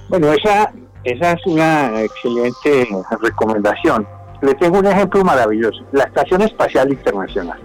Bueno, 0.09 0.33
esa, 0.33 0.73
esa 1.05 1.33
es 1.33 1.47
una 1.47 2.03
excelente 2.03 2.89
recomendación. 3.21 4.07
Le 4.43 4.55
tengo 4.55 4.79
un 4.79 4.87
ejemplo 4.87 5.25
maravilloso. 5.25 5.83
La 5.93 6.05
Estación 6.05 6.43
Espacial 6.43 6.91
Internacional. 6.91 7.59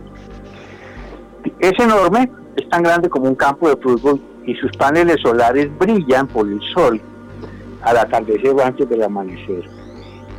Es 1.60 1.74
enorme, 1.80 2.32
es 2.56 2.68
tan 2.70 2.84
grande 2.84 3.10
como 3.10 3.28
un 3.28 3.36
campo 3.36 3.70
de 3.70 3.78
fútbol 3.78 4.22
y 4.46 4.56
sus 4.56 4.72
paneles 4.78 5.18
solares 5.22 5.70
brillan 5.78 6.28
por 6.28 6.48
el 6.48 6.62
sol 6.74 7.02
al 7.82 7.98
atardecer 7.98 8.54
o 8.54 8.64
antes 8.64 8.88
del 8.90 9.04
amanecer. 9.04 9.64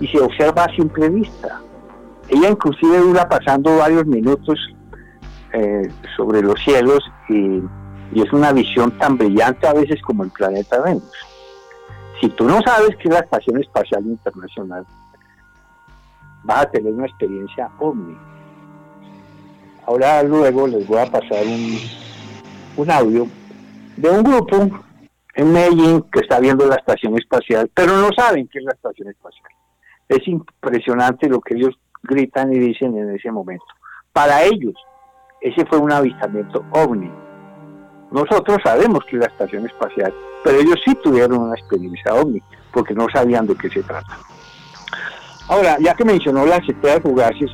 Y 0.01 0.07
se 0.09 0.21
observa 0.21 0.65
a 0.65 0.75
simple 0.75 1.09
vista. 1.09 1.61
Ella 2.29 2.51
inclusive 2.51 2.99
dura 2.99 3.29
pasando 3.29 3.77
varios 3.77 4.07
minutos 4.07 4.59
eh, 5.53 5.91
sobre 6.17 6.43
los 6.43 6.61
cielos 6.63 7.01
y 7.29 7.63
es 8.15 8.33
una 8.33 8.53
visión 8.53 8.91
tan 8.99 9.17
brillante 9.17 9.67
a 9.67 9.73
veces 9.73 10.01
como 10.03 10.25
el 10.25 10.31
planeta 10.31 10.81
Venus. 10.81 11.13
Si 12.21 12.29
tú 12.31 12.45
no 12.45 12.61
sabes 12.63 12.91
qué 12.97 13.09
es 13.09 13.15
la 13.15 13.21
Estación 13.21 13.61
Espacial 13.61 14.05
Internacional, 14.05 14.85
vas 16.43 16.67
a 16.67 16.71
tener 16.71 16.93
una 16.93 17.07
experiencia 17.07 17.71
ovni. 17.79 18.17
Ahora 19.87 20.23
luego 20.23 20.67
les 20.67 20.87
voy 20.87 20.99
a 20.99 21.07
pasar 21.07 21.45
un, 22.77 22.91
audio 22.91 23.27
de 23.97 24.11
un 24.11 24.23
grupo 24.23 24.69
en 25.35 25.53
Medellín 25.53 26.03
que 26.13 26.21
está 26.21 26.41
viendo 26.41 26.67
la 26.67 26.77
estación 26.77 27.17
espacial, 27.19 27.71
pero 27.75 27.97
no 27.97 28.09
saben 28.17 28.49
qué 28.49 28.59
es 28.59 28.65
la 28.65 28.73
estación 28.73 29.09
espacial. 29.09 29.49
Es 30.09 30.27
impresionante 30.27 31.29
lo 31.29 31.41
que 31.41 31.55
ellos 31.55 31.79
gritan 32.03 32.53
y 32.53 32.59
dicen 32.59 32.97
en 32.97 33.15
ese 33.15 33.31
momento. 33.31 33.65
Para 34.13 34.45
ellos, 34.45 34.75
ese 35.41 35.65
fue 35.67 35.79
un 35.79 35.93
avistamiento 35.93 36.65
ovni. 36.73 37.11
Nosotros 38.11 38.59
sabemos 38.65 39.05
que 39.05 39.17
es 39.17 39.21
la 39.21 39.29
estación 39.29 39.67
espacial, 39.67 40.13
pero 40.43 40.59
ellos 40.59 40.81
sí 40.85 40.95
tuvieron 40.97 41.39
una 41.39 41.55
experiencia 41.55 42.15
ovni, 42.15 42.43
porque 42.73 42.95
no 42.95 43.07
sabían 43.13 43.47
de 43.47 43.55
qué 43.55 43.69
se 43.71 43.83
trata. 43.83 44.19
Ahora, 45.49 45.77
ya 45.81 45.95
que 45.95 46.05
mencionó 46.05 46.45
las 46.47 46.61
estrellas 46.69 47.03
fugaces, 47.03 47.51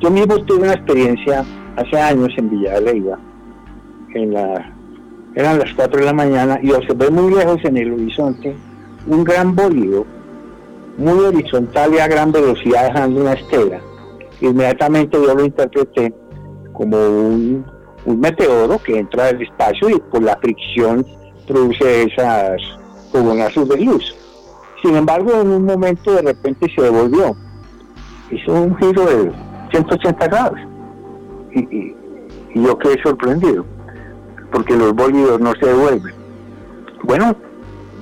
yo 0.00 0.10
mismo 0.10 0.38
tuve 0.44 0.64
una 0.64 0.74
experiencia 0.74 1.44
hace 1.76 1.98
años 1.98 2.30
en 2.36 2.50
Villa 2.50 2.74
de 2.74 2.92
Leyva, 2.92 3.18
en 4.14 4.34
eran 5.34 5.58
las 5.58 5.72
4 5.74 6.00
de 6.00 6.06
la 6.06 6.12
mañana, 6.12 6.58
y 6.62 6.72
observé 6.72 7.10
muy 7.10 7.34
lejos 7.34 7.58
en 7.64 7.76
el 7.78 7.92
horizonte 7.92 8.54
un 9.06 9.24
gran 9.24 9.56
bólido, 9.56 10.04
muy 10.98 11.18
horizontal 11.24 11.94
y 11.94 11.98
a 11.98 12.06
gran 12.06 12.30
velocidad 12.30 12.88
dejando 12.88 13.22
una 13.22 13.32
estela. 13.32 13.80
Inmediatamente 14.40 15.16
yo 15.16 15.34
lo 15.34 15.44
interpreté 15.44 16.12
como 16.72 16.96
un 16.98 17.64
meteoro 18.04 18.78
que 18.82 18.98
entra 18.98 19.28
al 19.28 19.40
espacio 19.40 19.88
y 19.88 19.98
por 19.98 20.22
la 20.22 20.36
fricción 20.36 21.06
produce 21.46 22.02
esas 22.04 22.60
coronazos 23.10 23.68
de 23.68 23.80
luz. 23.80 24.14
Sin 24.82 24.96
embargo, 24.96 25.40
en 25.40 25.48
un 25.48 25.64
momento 25.64 26.12
de 26.12 26.22
repente 26.22 26.70
se 26.74 26.82
devolvió. 26.82 27.36
Hizo 28.30 28.52
un 28.52 28.76
giro 28.76 29.06
de 29.06 29.32
180 29.70 30.26
grados. 30.26 30.58
Y, 31.54 31.94
yo 32.54 32.78
quedé 32.78 33.02
sorprendido, 33.02 33.64
porque 34.50 34.76
los 34.76 34.94
bólidos 34.94 35.40
no 35.40 35.54
se 35.54 35.66
devuelven. 35.66 36.14
Bueno, 37.04 37.34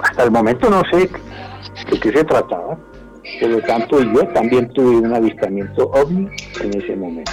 hasta 0.02 0.24
el 0.24 0.30
momento 0.30 0.68
no 0.68 0.82
sé 0.90 1.08
de 1.90 2.00
qué 2.00 2.12
se 2.12 2.24
trataba. 2.24 2.76
Por 3.40 3.50
lo 3.50 3.60
tanto, 3.60 4.02
yo 4.02 4.26
también 4.28 4.68
tuve 4.72 4.96
un 4.96 5.14
avistamiento 5.14 5.88
ovni 5.90 6.28
en 6.60 6.74
ese 6.74 6.96
momento. 6.96 7.32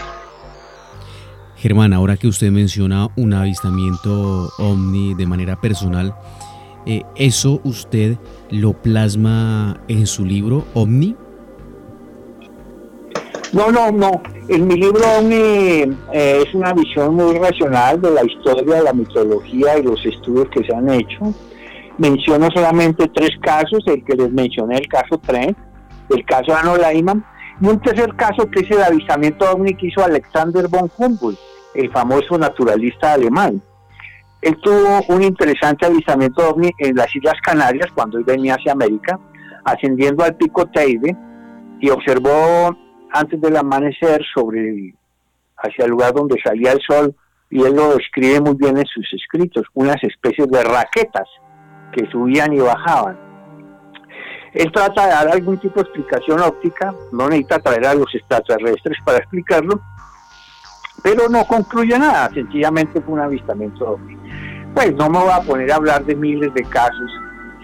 Germán, 1.56 1.92
ahora 1.94 2.18
que 2.18 2.28
usted 2.28 2.52
menciona 2.52 3.08
un 3.16 3.34
avistamiento 3.34 4.50
ovni 4.60 5.16
de 5.16 5.26
manera 5.26 5.60
personal, 5.60 6.14
eh, 6.86 7.02
¿eso 7.16 7.60
usted 7.64 8.18
lo 8.52 8.74
plasma 8.74 9.82
en 9.88 10.06
su 10.06 10.24
libro 10.24 10.66
OVNI? 10.74 11.16
No, 13.54 13.72
no, 13.72 13.92
no. 13.92 14.22
En 14.50 14.68
mi 14.68 14.76
libro 14.76 15.04
eh, 15.32 15.90
es 16.14 16.54
una 16.54 16.74
visión 16.74 17.16
muy 17.16 17.38
racional 17.38 18.02
de 18.02 18.12
la 18.12 18.24
historia, 18.24 18.82
la 18.82 18.94
mitología 18.94 19.78
y 19.78 19.84
los 19.84 20.06
estudios 20.06 20.50
que 20.50 20.64
se 20.64 20.74
han 20.74 20.90
hecho. 20.90 21.34
Menciono 21.98 22.50
solamente 22.52 23.08
tres 23.14 23.32
casos, 23.42 23.84
el 23.88 24.04
que 24.04 24.16
les 24.16 24.32
mencioné, 24.32 24.78
el 24.78 24.88
caso 24.88 25.18
Trent, 25.18 25.58
el 26.10 26.26
caso 26.26 26.56
Anno 26.56 26.78
Leiman, 26.78 27.26
y 27.60 27.68
un 27.68 27.80
tercer 27.80 28.16
caso 28.16 28.50
que 28.52 28.62
es 28.62 28.72
el 28.72 28.84
avistamiento 28.84 29.50
ovni 29.52 29.74
que 29.74 29.88
hizo 29.88 30.04
Alexander 30.04 30.68
von 30.68 30.92
Humboldt, 30.98 31.40
el 31.74 31.90
famoso 31.92 32.38
naturalista 32.38 33.14
alemán. 33.14 33.62
Él 34.42 34.58
tuvo 34.62 35.02
un 35.08 35.24
interesante 35.24 35.86
avistamiento 35.86 36.48
ovni 36.48 36.70
en 36.78 36.96
las 36.96 37.14
Islas 37.16 37.40
Canarias 37.42 37.88
cuando 37.94 38.20
él 38.20 38.24
venía 38.24 38.56
hacia 38.56 38.74
América, 38.74 39.20
ascendiendo 39.64 40.24
al 40.24 40.36
pico 40.36 40.66
Teide 40.68 41.16
y 41.80 41.90
observó 41.90 42.76
antes 43.12 43.40
del 43.40 43.58
amanecer 43.58 44.22
sobre 44.34 44.94
hacia 45.58 45.86
el 45.86 45.92
lugar 45.92 46.14
donde 46.14 46.40
salía 46.44 46.74
el 46.74 46.82
sol 46.82 47.16
y 47.50 47.64
él 47.64 47.76
lo 47.76 47.96
describe 47.96 48.42
muy 48.42 48.56
bien 48.56 48.78
en 48.78 48.86
sus 48.86 49.06
escritos, 49.14 49.66
unas 49.74 49.98
especies 50.04 50.50
de 50.50 50.64
raquetas 50.64 51.28
que 51.94 52.06
subían 52.12 52.54
y 52.54 52.60
bajaban. 52.60 53.18
Él 54.54 54.72
trata 54.72 55.06
de 55.06 55.12
dar 55.12 55.28
algún 55.30 55.58
tipo 55.58 55.76
de 55.76 55.82
explicación 55.82 56.42
óptica, 56.42 56.94
no 57.12 57.28
necesita 57.30 57.60
traer 57.60 57.86
a 57.86 57.94
los 57.94 58.14
extraterrestres 58.14 58.98
para 59.06 59.20
explicarlo, 59.20 59.80
pero 61.04 61.30
no 61.30 61.46
concluye 61.46 61.98
nada, 61.98 62.30
sencillamente 62.34 63.02
fue 63.02 63.14
un 63.14 63.20
avistamiento 63.22 63.88
ovni. 63.88 64.18
Pues 64.74 64.94
no 64.96 65.10
me 65.10 65.20
voy 65.20 65.32
a 65.32 65.42
poner 65.42 65.72
a 65.72 65.76
hablar 65.76 66.06
de 66.06 66.16
miles 66.16 66.54
de 66.54 66.64
casos, 66.64 67.12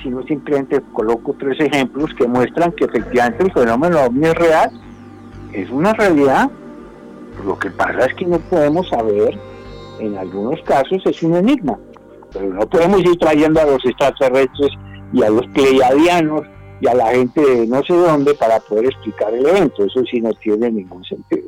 sino 0.02 0.24
simplemente 0.24 0.82
coloco 0.94 1.36
tres 1.40 1.60
ejemplos 1.60 2.14
que 2.18 2.28
muestran 2.28 2.72
que 2.74 2.86
efectivamente 2.86 3.44
el 3.44 3.54
fenómeno 3.54 4.02
ovni 4.02 4.28
es 4.28 4.36
real, 4.36 4.70
es 5.54 5.70
una 5.70 5.94
realidad. 5.94 6.50
Lo 7.46 7.58
que 7.58 7.72
pasa 7.72 8.06
es 8.06 8.14
que 8.16 8.26
no 8.26 8.40
podemos 8.40 8.88
saber, 8.90 9.38
en 10.00 10.18
algunos 10.18 10.62
casos 10.64 11.02
es 11.06 11.24
un 11.24 11.36
enigma, 11.36 11.78
pero 12.32 12.54
no 12.54 12.68
podemos 12.68 13.02
ir 13.02 13.18
trayendo 13.18 13.60
a 13.62 13.66
los 13.66 13.86
extraterrestres 13.86 14.72
y 15.12 15.24
a 15.24 15.30
los 15.30 15.46
pleiadianos 15.48 16.44
y 16.82 16.88
a 16.88 16.94
la 16.94 17.08
gente 17.08 17.42
de 17.42 17.68
no 17.68 17.84
sé 17.84 17.94
dónde 17.94 18.34
para 18.34 18.60
poder 18.60 18.86
explicar 18.86 19.34
el 19.34 19.46
evento. 19.46 19.86
Eso 19.86 20.04
sí 20.10 20.22
no 20.22 20.34
tiene 20.34 20.72
ningún 20.72 21.04
sentido. 21.06 21.48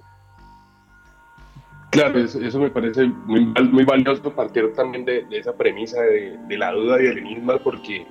Claro, 1.96 2.20
eso, 2.20 2.60
me 2.60 2.70
parece 2.70 3.06
muy, 3.06 3.86
valioso 3.86 4.30
partir 4.36 4.74
también 4.74 5.06
de, 5.06 5.26
esa 5.32 5.56
premisa 5.56 6.02
de, 6.02 6.58
la 6.58 6.74
duda 6.74 7.02
y 7.02 7.06
del 7.06 7.20
enigma, 7.20 7.58
porque 7.58 8.06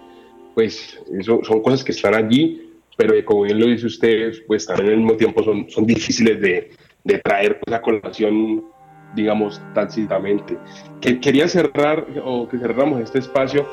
pues 0.55 0.99
eso 1.13 1.41
son 1.45 1.61
cosas 1.61 1.85
que 1.85 1.93
están 1.93 2.15
allí, 2.15 2.64
pero 2.97 3.13
como 3.25 3.43
bien 3.43 3.61
lo 3.61 3.67
dice 3.67 3.87
usted, 3.87 4.33
pues 4.47 4.67
también 4.67 4.91
al 4.91 4.97
mismo 4.99 5.17
tiempo 5.17 5.43
son, 5.43 5.69
son 5.69 5.87
difíciles 5.87 6.41
de, 6.41 6.71
de 7.05 7.19
traer 7.19 7.61
pues, 7.61 7.77
a 7.77 7.81
colación, 7.81 8.65
digamos, 9.15 9.61
tácitamente. 9.75 10.57
Que, 11.01 11.21
quería 11.21 11.49
cerrar, 11.49 12.07
o 12.25 12.49
que 12.49 12.59
cerramos 12.59 13.01
este 13.01 13.19
espacio 13.19 13.67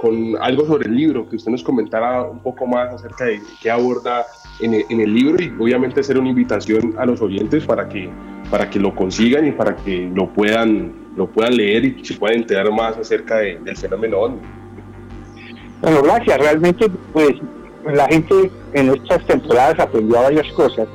con, 0.00 0.36
algo 0.40 0.66
sobre 0.66 0.88
el 0.88 0.96
libro, 0.96 1.28
que 1.28 1.36
usted 1.36 1.50
nos 1.50 1.62
comentara 1.62 2.22
un 2.22 2.42
poco 2.42 2.66
más 2.66 2.94
acerca 2.94 3.24
de 3.24 3.40
qué 3.62 3.70
aborda 3.70 4.26
en 4.60 4.74
el, 4.74 4.84
en 4.88 5.00
el 5.00 5.14
libro 5.14 5.42
y 5.42 5.52
obviamente 5.58 6.00
hacer 6.00 6.18
una 6.18 6.30
invitación 6.30 6.94
a 6.98 7.06
los 7.06 7.20
oyentes 7.20 7.64
para 7.64 7.88
que 7.88 8.10
para 8.50 8.68
que 8.68 8.80
lo 8.80 8.94
consigan 8.94 9.46
y 9.46 9.52
para 9.52 9.76
que 9.76 10.10
lo 10.12 10.28
puedan, 10.28 10.92
lo 11.16 11.28
puedan 11.28 11.56
leer 11.56 11.84
y 11.84 12.04
se 12.04 12.14
puedan 12.14 12.38
enterar 12.38 12.70
más 12.72 12.96
acerca 12.96 13.36
del 13.36 13.76
fenómeno 13.76 14.18
OVNI. 14.18 14.40
Bueno, 15.82 16.02
gracias. 16.02 16.38
Realmente, 16.38 16.88
pues 17.12 17.36
la 17.84 18.06
gente 18.06 18.50
en 18.72 18.88
estas 18.90 19.26
temporadas 19.26 19.78
aprendió 19.78 20.22
varias 20.22 20.50
cosas 20.52 20.88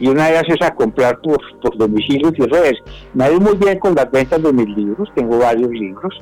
y 0.00 0.08
una 0.08 0.26
de 0.26 0.32
ellas 0.32 0.44
es 0.48 0.60
a 0.62 0.74
comprar 0.74 1.20
por, 1.20 1.38
por 1.60 1.76
domicilios 1.76 2.32
y 2.36 2.42
redes. 2.42 2.80
Me 3.14 3.22
ha 3.24 3.30
ido 3.30 3.40
muy 3.40 3.56
bien 3.56 3.78
con 3.78 3.94
las 3.94 4.10
ventas 4.10 4.42
de 4.42 4.52
mis 4.52 4.68
libros, 4.76 5.08
tengo 5.14 5.38
varios 5.38 5.70
libros. 5.70 6.20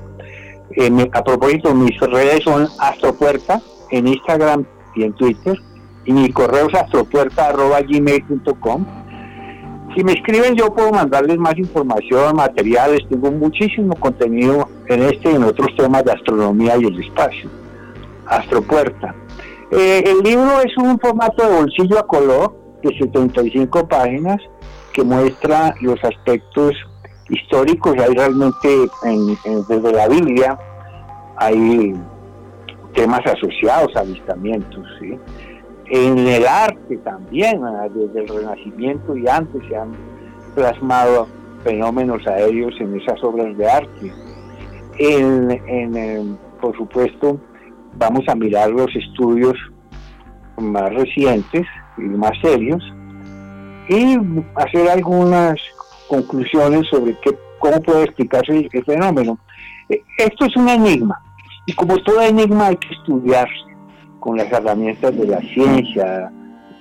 Eh, 0.76 1.10
a 1.12 1.24
propósito, 1.24 1.74
mis 1.74 1.98
redes 2.00 2.44
son 2.44 2.68
Astropuerta 2.78 3.62
en 3.90 4.08
Instagram 4.08 4.66
y 4.94 5.04
en 5.04 5.14
Twitter 5.14 5.58
y 6.04 6.12
mi 6.12 6.30
correo 6.32 6.68
es 6.68 6.74
astropuerta.gmail.com 6.74 8.84
si 9.94 10.02
me 10.02 10.12
escriben 10.12 10.54
yo 10.54 10.72
puedo 10.72 10.90
mandarles 10.90 11.36
más 11.36 11.58
información, 11.58 12.36
materiales, 12.36 13.00
tengo 13.10 13.30
muchísimo 13.30 13.94
contenido 13.96 14.66
en 14.86 15.02
este 15.02 15.32
y 15.32 15.34
en 15.34 15.44
otros 15.44 15.68
temas 15.76 16.02
de 16.04 16.12
astronomía 16.12 16.78
y 16.78 16.84
el 16.84 16.98
espacio. 16.98 17.50
Astropuerta. 18.26 19.14
Eh, 19.74 20.04
el 20.06 20.18
libro 20.18 20.60
es 20.60 20.76
un 20.76 20.98
formato 21.00 21.48
de 21.48 21.56
bolsillo 21.56 21.98
a 21.98 22.06
color 22.06 22.54
de 22.82 22.90
75 22.98 23.88
páginas 23.88 24.36
que 24.92 25.02
muestra 25.02 25.74
los 25.80 25.98
aspectos 26.04 26.74
históricos. 27.30 27.94
Hay 27.98 28.14
realmente 28.14 28.68
desde 29.66 29.92
la 29.92 30.08
Biblia 30.08 30.58
hay 31.36 31.94
temas 32.92 33.20
asociados 33.24 33.96
a 33.96 34.00
avistamientos. 34.00 34.86
En 35.86 36.18
el 36.18 36.46
arte 36.46 36.98
también, 36.98 37.62
desde 37.94 38.24
el 38.24 38.28
Renacimiento 38.28 39.16
y 39.16 39.26
antes 39.26 39.62
se 39.70 39.74
han 39.74 39.92
plasmado 40.54 41.28
fenómenos 41.64 42.26
aéreos 42.26 42.74
en 42.78 43.00
esas 43.00 43.24
obras 43.24 43.56
de 43.56 43.70
arte. 43.70 44.12
En, 44.98 46.38
por 46.60 46.76
supuesto, 46.76 47.40
vamos 47.96 48.24
a 48.28 48.34
mirar 48.34 48.70
los 48.70 48.94
estudios 48.94 49.54
más 50.58 50.92
recientes 50.94 51.66
y 51.98 52.02
más 52.02 52.32
serios 52.40 52.82
y 53.88 54.16
hacer 54.54 54.88
algunas 54.88 55.56
conclusiones 56.08 56.86
sobre 56.88 57.16
qué, 57.20 57.36
cómo 57.58 57.80
puede 57.82 58.04
explicarse 58.04 58.68
el 58.72 58.84
fenómeno. 58.84 59.38
Esto 60.18 60.46
es 60.46 60.56
un 60.56 60.68
enigma 60.68 61.20
y 61.66 61.72
como 61.74 61.96
todo 61.98 62.20
enigma 62.20 62.68
hay 62.68 62.76
que 62.76 62.94
estudiarse 62.94 63.72
con 64.18 64.36
las 64.36 64.50
herramientas 64.52 65.16
de 65.16 65.26
la 65.26 65.40
ciencia, 65.40 66.32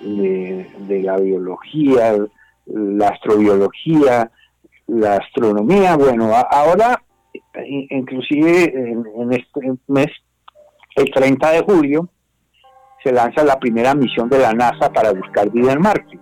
de, 0.02 1.02
la 1.04 1.18
biología, 1.18 2.16
la 2.66 3.08
astrobiología, 3.08 4.32
la 4.88 5.16
astronomía. 5.18 5.96
Bueno, 5.98 6.32
ahora, 6.50 7.02
inclusive 7.90 8.74
en, 8.76 9.34
este 9.34 9.74
mes, 9.88 10.08
el 10.96 11.12
30 11.12 11.52
de 11.52 11.62
julio, 11.62 12.10
se 13.04 13.12
lanza 13.12 13.44
la 13.44 13.60
primera 13.60 13.96
misión 13.96 14.30
de 14.30 14.40
la 14.40 14.54
NASA 14.54 14.92
para 14.92 15.12
buscar 15.12 15.50
vida 15.50 15.74
en 15.74 15.82
Marte, 15.82 16.20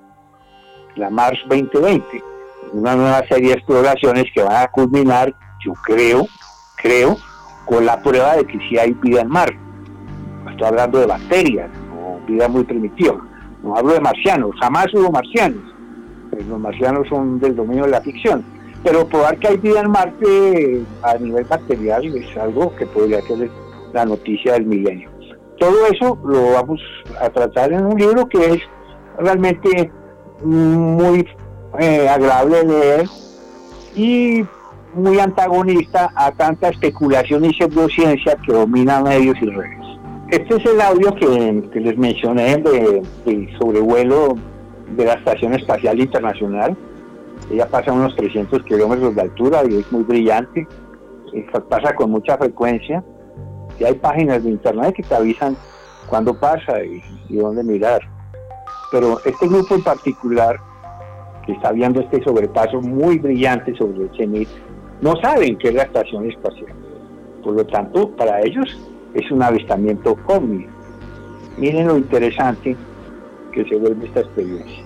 la 0.96 1.10
Mars 1.10 1.40
2020, 1.50 2.24
una 2.74 2.96
nueva 2.96 3.22
serie 3.28 3.50
de 3.50 3.56
exploraciones 3.56 4.26
que 4.34 4.44
van 4.44 4.64
a 4.64 4.68
culminar, 4.68 5.34
yo 5.66 5.74
creo, 5.84 6.26
creo, 6.82 7.18
con 7.66 7.86
la 7.86 8.02
prueba 8.02 8.36
de 8.38 8.46
que 8.46 8.60
sí 8.68 8.78
hay 8.78 8.94
vida 8.94 9.22
en 9.22 9.30
Marte. 9.30 9.60
Estoy 10.50 10.68
hablando 10.68 11.00
de 11.00 11.06
bacterias 11.06 11.70
o 11.94 12.20
vida 12.28 12.48
muy 12.48 12.64
primitiva, 12.64 13.18
no 13.64 13.76
hablo 13.76 13.94
de 13.94 14.02
marcianos, 14.02 14.52
jamás 14.60 14.88
hubo 14.94 15.12
marcianos, 15.12 15.64
pues 16.30 16.46
los 16.46 16.60
marcianos 16.60 17.08
son 17.08 17.40
del 17.40 17.56
dominio 17.56 17.86
de 17.86 17.92
la 17.92 18.02
ficción, 18.02 18.44
pero 18.84 19.08
probar 19.08 19.38
que 19.38 19.50
hay 19.50 19.58
vida 19.58 19.82
en 19.82 19.92
Marte 19.92 20.84
a 21.02 21.16
nivel 21.16 21.44
bacterial 21.44 22.06
es 22.06 22.38
algo 22.38 22.74
que 22.76 22.86
podría 22.86 23.22
ser 23.24 23.50
la 23.93 24.06
noticia 24.06 24.54
del 24.54 24.65
milenio. 24.65 25.10
Todo 25.58 25.88
eso 25.88 26.17
lo 26.23 26.54
vamos 26.54 26.82
a 27.19 27.30
tratar 27.30 27.73
en 27.73 27.86
un 27.86 27.97
libro 27.97 28.28
que 28.28 28.54
es 28.54 28.62
realmente 29.17 29.91
muy 30.43 31.28
eh, 31.80 32.08
agradable 32.08 32.63
leer 32.63 33.06
y 33.95 34.45
muy 34.93 35.19
antagonista 35.19 36.12
a 36.15 36.32
tanta 36.32 36.69
especulación 36.69 37.45
y 37.45 37.54
pseudociencia 37.54 38.38
que 38.45 38.54
domina 38.54 39.02
medios 39.02 39.38
y 39.41 39.45
redes. 39.45 39.80
Este 40.30 40.58
es 40.58 40.65
el 40.65 40.80
audio 40.80 41.15
que, 41.15 41.80
les 41.80 41.97
mencioné 41.97 42.58
de, 42.58 43.02
del 43.25 43.58
sobrevuelo 43.58 44.36
de 44.95 45.06
la 45.06 45.13
Estación 45.13 45.54
Espacial 45.54 45.99
Internacional. 45.99 46.78
Ella 47.52 47.67
pasa 47.67 47.91
a 47.91 47.95
unos 47.95 48.15
300 48.15 48.63
kilómetros 48.63 49.15
de 49.15 49.21
altura 49.21 49.63
y 49.67 49.78
es 49.78 49.91
muy 49.91 50.04
brillante. 50.04 50.67
Pasa 51.67 51.95
con 51.95 52.12
mucha 52.12 52.38
frecuencia. 52.38 53.04
Y 53.80 53.86
hay 53.86 53.94
páginas 53.96 54.44
de 54.44 54.50
internet 54.50 54.96
que 54.96 55.04
te 55.04 55.15
avisan 55.15 55.56
cuándo 56.08 56.38
pasa 56.38 56.84
y, 56.84 57.02
dónde 57.30 57.63
mirar. 57.63 58.02
Pero 58.92 59.20
este 59.24 59.48
grupo 59.48 59.76
en 59.76 59.84
particular, 59.84 60.60
que 61.46 61.54
está 61.54 61.72
viendo 61.72 62.02
este 62.02 62.24
sobrepaso 62.24 62.82
muy 62.82 63.20
brillante 63.20 63.76
sobre 63.78 64.04
el 64.04 64.18
CENIT, 64.18 64.50
no 65.02 65.15
saben 65.22 65.58
qué 65.58 65.70
es 65.70 65.76
la 65.76 65.84
estación 65.84 66.30
espacial. 66.30 66.74
Por 67.44 67.54
lo 67.54 67.65
tanto, 67.65 68.10
para 68.15 68.42
ellos 68.42 68.78
es 69.13 69.32
un 69.32 69.42
avistamiento 69.42 70.18
ovni. 70.28 70.68
Miren 71.58 71.88
lo 71.88 71.98
interesante 71.98 72.76
que 73.54 73.63
se 73.65 73.76
vuelve 73.76 74.08
esta 74.08 74.22
experiencia. 74.22 74.84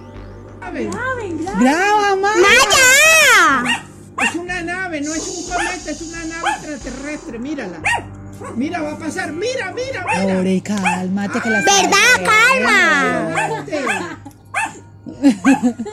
¡Graba, 1.60 2.16
¡Maya! 2.16 3.84
Es 4.22 4.36
una 4.36 4.62
nave, 4.62 5.02
no 5.02 5.14
es 5.14 5.28
un 5.28 5.54
cometa, 5.54 5.92
es 5.92 6.02
una 6.02 6.26
nave 6.26 6.50
extraterrestre, 6.52 7.40
mírala. 7.40 7.82
Mira, 8.56 8.82
va 8.82 8.92
a 8.94 8.98
pasar, 8.98 9.32
mira, 9.32 9.72
mira, 9.74 10.06
mira. 10.06 10.36
Pobre, 10.36 10.62
cálmate 10.62 11.40
que 11.42 11.50
la 11.50 11.62
¿Verdad? 11.62 12.24
¡Calma! 12.26 13.76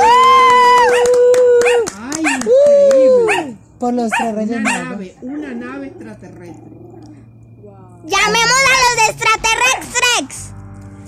Ay, 1.99 2.23
increíble. 2.35 3.57
Por 3.79 3.93
los 3.93 4.09
tres 4.11 4.35
reyes 4.35 4.57
Una 4.57 4.83
nave, 4.83 5.15
una 5.21 5.53
nave 5.53 5.87
extraterrestre. 5.87 6.63
Llamemos 8.05 8.63
a 8.63 8.75
los 8.83 8.95
de 8.97 9.05
extraterrestres. 9.11 10.53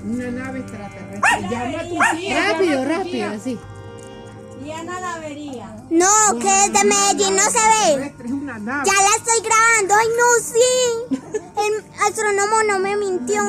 Una 0.03 0.31
nave 0.31 0.59
extraterrestre. 0.59 1.49
Llama 1.49 1.79
a 1.79 1.83
tu 1.87 2.17
tía. 2.17 2.51
Rápido, 2.51 2.85
llama 2.85 3.33
a 3.35 3.39
rápido, 4.63 5.35
tía. 5.35 5.85
sí. 5.89 5.95
No, 5.95 6.39
que 6.39 6.47
desde 6.47 6.85
Medellín 6.85 7.35
no 7.35 7.43
se 7.43 7.59
ve. 7.59 8.05
Es. 8.07 8.13
Ya 8.85 8.93
la 8.93 9.15
estoy 9.17 9.41
grabando. 9.43 9.95
Ay, 9.95 10.07
no, 10.17 10.27
sí. 10.43 10.69
El 11.57 11.73
astrónomo 12.07 12.63
no 12.67 12.79
me 12.79 12.95
mintió. 12.97 13.41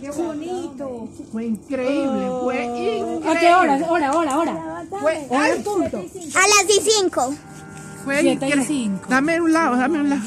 Qué 0.00 0.10
bonito. 0.10 1.08
Fue 1.32 1.44
increíble, 1.46 2.30
fue 2.42 2.64
increíble. 2.64 3.28
¿A 3.30 3.38
qué 3.38 3.54
hora? 3.54 3.74
Hora, 3.88 4.12
hora, 4.16 4.38
hora. 4.38 4.84
Fue 4.90 5.28
al 5.36 5.62
punto. 5.62 5.96
A 5.98 6.00
las 6.48 6.64
15. 6.66 7.36
Fue 8.04 8.20
Siete 8.20 8.48
y 8.48 8.50
incre- 8.52 8.66
cinco. 8.66 9.06
Dame 9.08 9.40
un 9.40 9.52
lado, 9.52 9.76
dame 9.76 10.00
un 10.00 10.08
lado. 10.10 10.22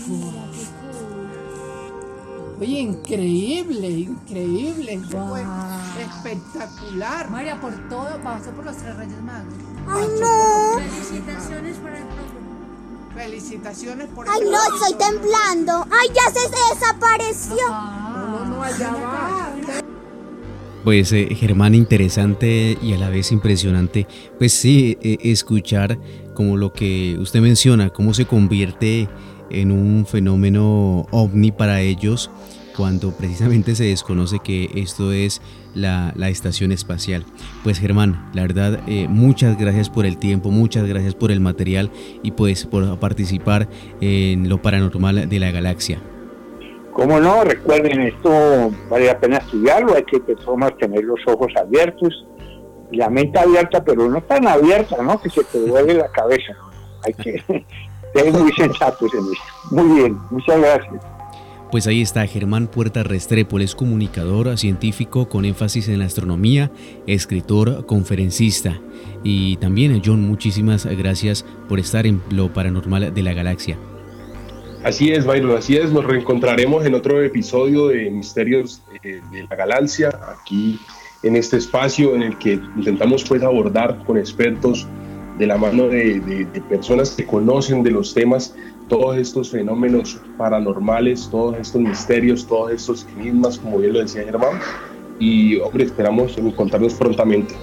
Oye, 2.61 2.79
increíble, 2.79 3.89
increíble. 3.89 4.99
Fue 5.09 5.43
espectacular. 6.03 7.29
María, 7.29 7.59
por 7.59 7.73
todo, 7.89 8.19
pasó 8.23 8.51
por 8.51 8.65
los 8.65 8.77
tres 8.77 8.95
reyes 8.95 9.21
magos. 9.21 9.53
Ay, 9.87 10.07
no. 10.19 10.79
Felicitaciones 13.15 14.07
por 14.07 14.27
Ay, 14.27 14.41
no, 14.49 14.75
estoy 14.75 14.93
temblando. 14.97 15.85
Ay, 15.91 16.09
ya 16.15 16.31
se 16.31 16.49
desapareció. 16.73 17.69
No, 17.69 18.45
no, 18.45 18.63
allá 18.63 18.91
va. 18.91 19.53
Pues 20.83 21.13
eh, 21.13 21.29
Germán, 21.35 21.75
interesante 21.75 22.77
y 22.81 22.93
a 22.93 22.97
la 22.97 23.09
vez 23.09 23.31
impresionante, 23.31 24.05
pues 24.37 24.51
sí, 24.51 24.97
eh, 25.01 25.17
escuchar 25.21 25.97
como 26.33 26.57
lo 26.57 26.73
que 26.73 27.15
usted 27.19 27.39
menciona, 27.39 27.89
cómo 27.89 28.13
se 28.13 28.25
convierte 28.25 29.07
en 29.49 29.71
un 29.71 30.05
fenómeno 30.05 31.05
ovni 31.11 31.51
para 31.51 31.79
ellos 31.79 32.29
cuando 32.75 33.11
precisamente 33.11 33.75
se 33.75 33.85
desconoce 33.85 34.39
que 34.39 34.69
esto 34.75 35.11
es 35.11 35.41
la, 35.75 36.13
la 36.15 36.29
estación 36.29 36.71
espacial. 36.71 37.25
Pues 37.63 37.79
Germán, 37.79 38.29
la 38.33 38.41
verdad, 38.41 38.79
eh, 38.87 39.07
muchas 39.09 39.57
gracias 39.57 39.89
por 39.89 40.05
el 40.05 40.17
tiempo, 40.17 40.51
muchas 40.51 40.87
gracias 40.87 41.15
por 41.15 41.31
el 41.31 41.39
material 41.39 41.91
y 42.21 42.31
pues 42.31 42.65
por 42.65 42.99
participar 42.99 43.67
en 44.01 44.49
lo 44.49 44.61
paranormal 44.61 45.29
de 45.29 45.39
la 45.39 45.51
galaxia. 45.51 45.99
Como 46.93 47.19
no, 47.19 47.43
recuerden, 47.43 48.01
esto 48.01 48.71
vale 48.89 49.07
la 49.07 49.19
pena 49.19 49.37
estudiarlo, 49.37 49.95
hay 49.95 50.03
que 50.03 50.19
personas 50.19 50.77
tener 50.77 51.03
los 51.03 51.19
ojos 51.25 51.51
abiertos, 51.59 52.25
la 52.91 53.09
mente 53.09 53.39
abierta, 53.39 53.83
pero 53.83 54.07
no 54.09 54.21
tan 54.21 54.47
abierta, 54.47 55.01
¿no? 55.01 55.19
Que 55.19 55.29
se 55.29 55.43
te 55.43 55.59
duele 55.59 55.95
la 55.95 56.07
cabeza. 56.09 56.53
Hay 57.03 57.13
que 57.13 57.41
ser 58.13 58.31
muy 58.31 58.51
sensatos 58.53 59.11
en 59.13 59.21
esto. 59.21 59.43
Muy 59.71 59.99
bien, 59.99 60.17
muchas 60.29 60.59
gracias. 60.59 61.12
Pues 61.73 61.87
ahí 61.87 62.03
está 62.03 62.27
Germán 62.27 62.67
Puerta 62.67 63.01
Restrepo, 63.01 63.57
es 63.57 63.73
comunicador 63.73 64.59
científico 64.59 65.27
con 65.27 65.43
énfasis 65.43 65.89
en 65.89 65.97
la 65.97 66.05
astronomía, 66.05 66.69
escritor, 67.07 67.87
conferencista. 67.87 68.79
Y 69.23 69.57
también 69.57 69.99
John, 70.05 70.21
muchísimas 70.21 70.85
gracias 70.85 71.43
por 71.67 71.79
estar 71.79 72.05
en 72.05 72.21
lo 72.29 72.53
paranormal 72.53 73.11
de 73.11 73.23
la 73.23 73.33
galaxia. 73.33 73.79
Así 74.83 75.13
es, 75.13 75.25
Byron, 75.25 75.57
así 75.57 75.75
es. 75.75 75.91
Nos 75.91 76.05
reencontraremos 76.05 76.85
en 76.85 76.93
otro 76.93 77.23
episodio 77.23 77.87
de 77.87 78.11
Misterios 78.11 78.83
eh, 79.03 79.21
de 79.31 79.47
la 79.49 79.55
Galaxia, 79.55 80.11
aquí 80.39 80.79
en 81.23 81.35
este 81.35 81.57
espacio 81.57 82.13
en 82.13 82.21
el 82.21 82.37
que 82.37 82.59
intentamos 82.77 83.23
pues 83.23 83.41
abordar 83.41 83.97
con 84.05 84.19
expertos 84.19 84.85
de 85.37 85.47
la 85.47 85.57
mano 85.57 85.87
de, 85.87 86.19
de- 86.19 86.61
personas 86.69 87.11
que 87.11 87.25
conocen 87.25 87.83
de 87.83 87.91
los 87.91 88.13
temas 88.13 88.55
todos 88.89 89.17
estos 89.17 89.49
fenómenos 89.49 90.19
paranormales, 90.37 91.27
todos 91.31 91.57
estos 91.57 91.81
misterios, 91.81 92.45
todos 92.45 92.71
estos 92.71 93.07
enigmas, 93.17 93.57
como 93.57 93.79
bien 93.79 93.93
lo 93.93 93.99
decía 93.99 94.23
Germán. 94.23 94.59
Y, 95.19 95.57
hombre, 95.57 95.85
esperamos 95.85 96.37
encontrarnos 96.37 96.93
prontamente. 96.95 97.53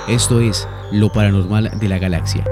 Esto 0.09 0.41
es 0.41 0.69
Lo 0.93 1.11
Paranormal 1.11 1.79
de 1.79 1.89
la 1.89 1.99
Galaxia. 1.99 2.45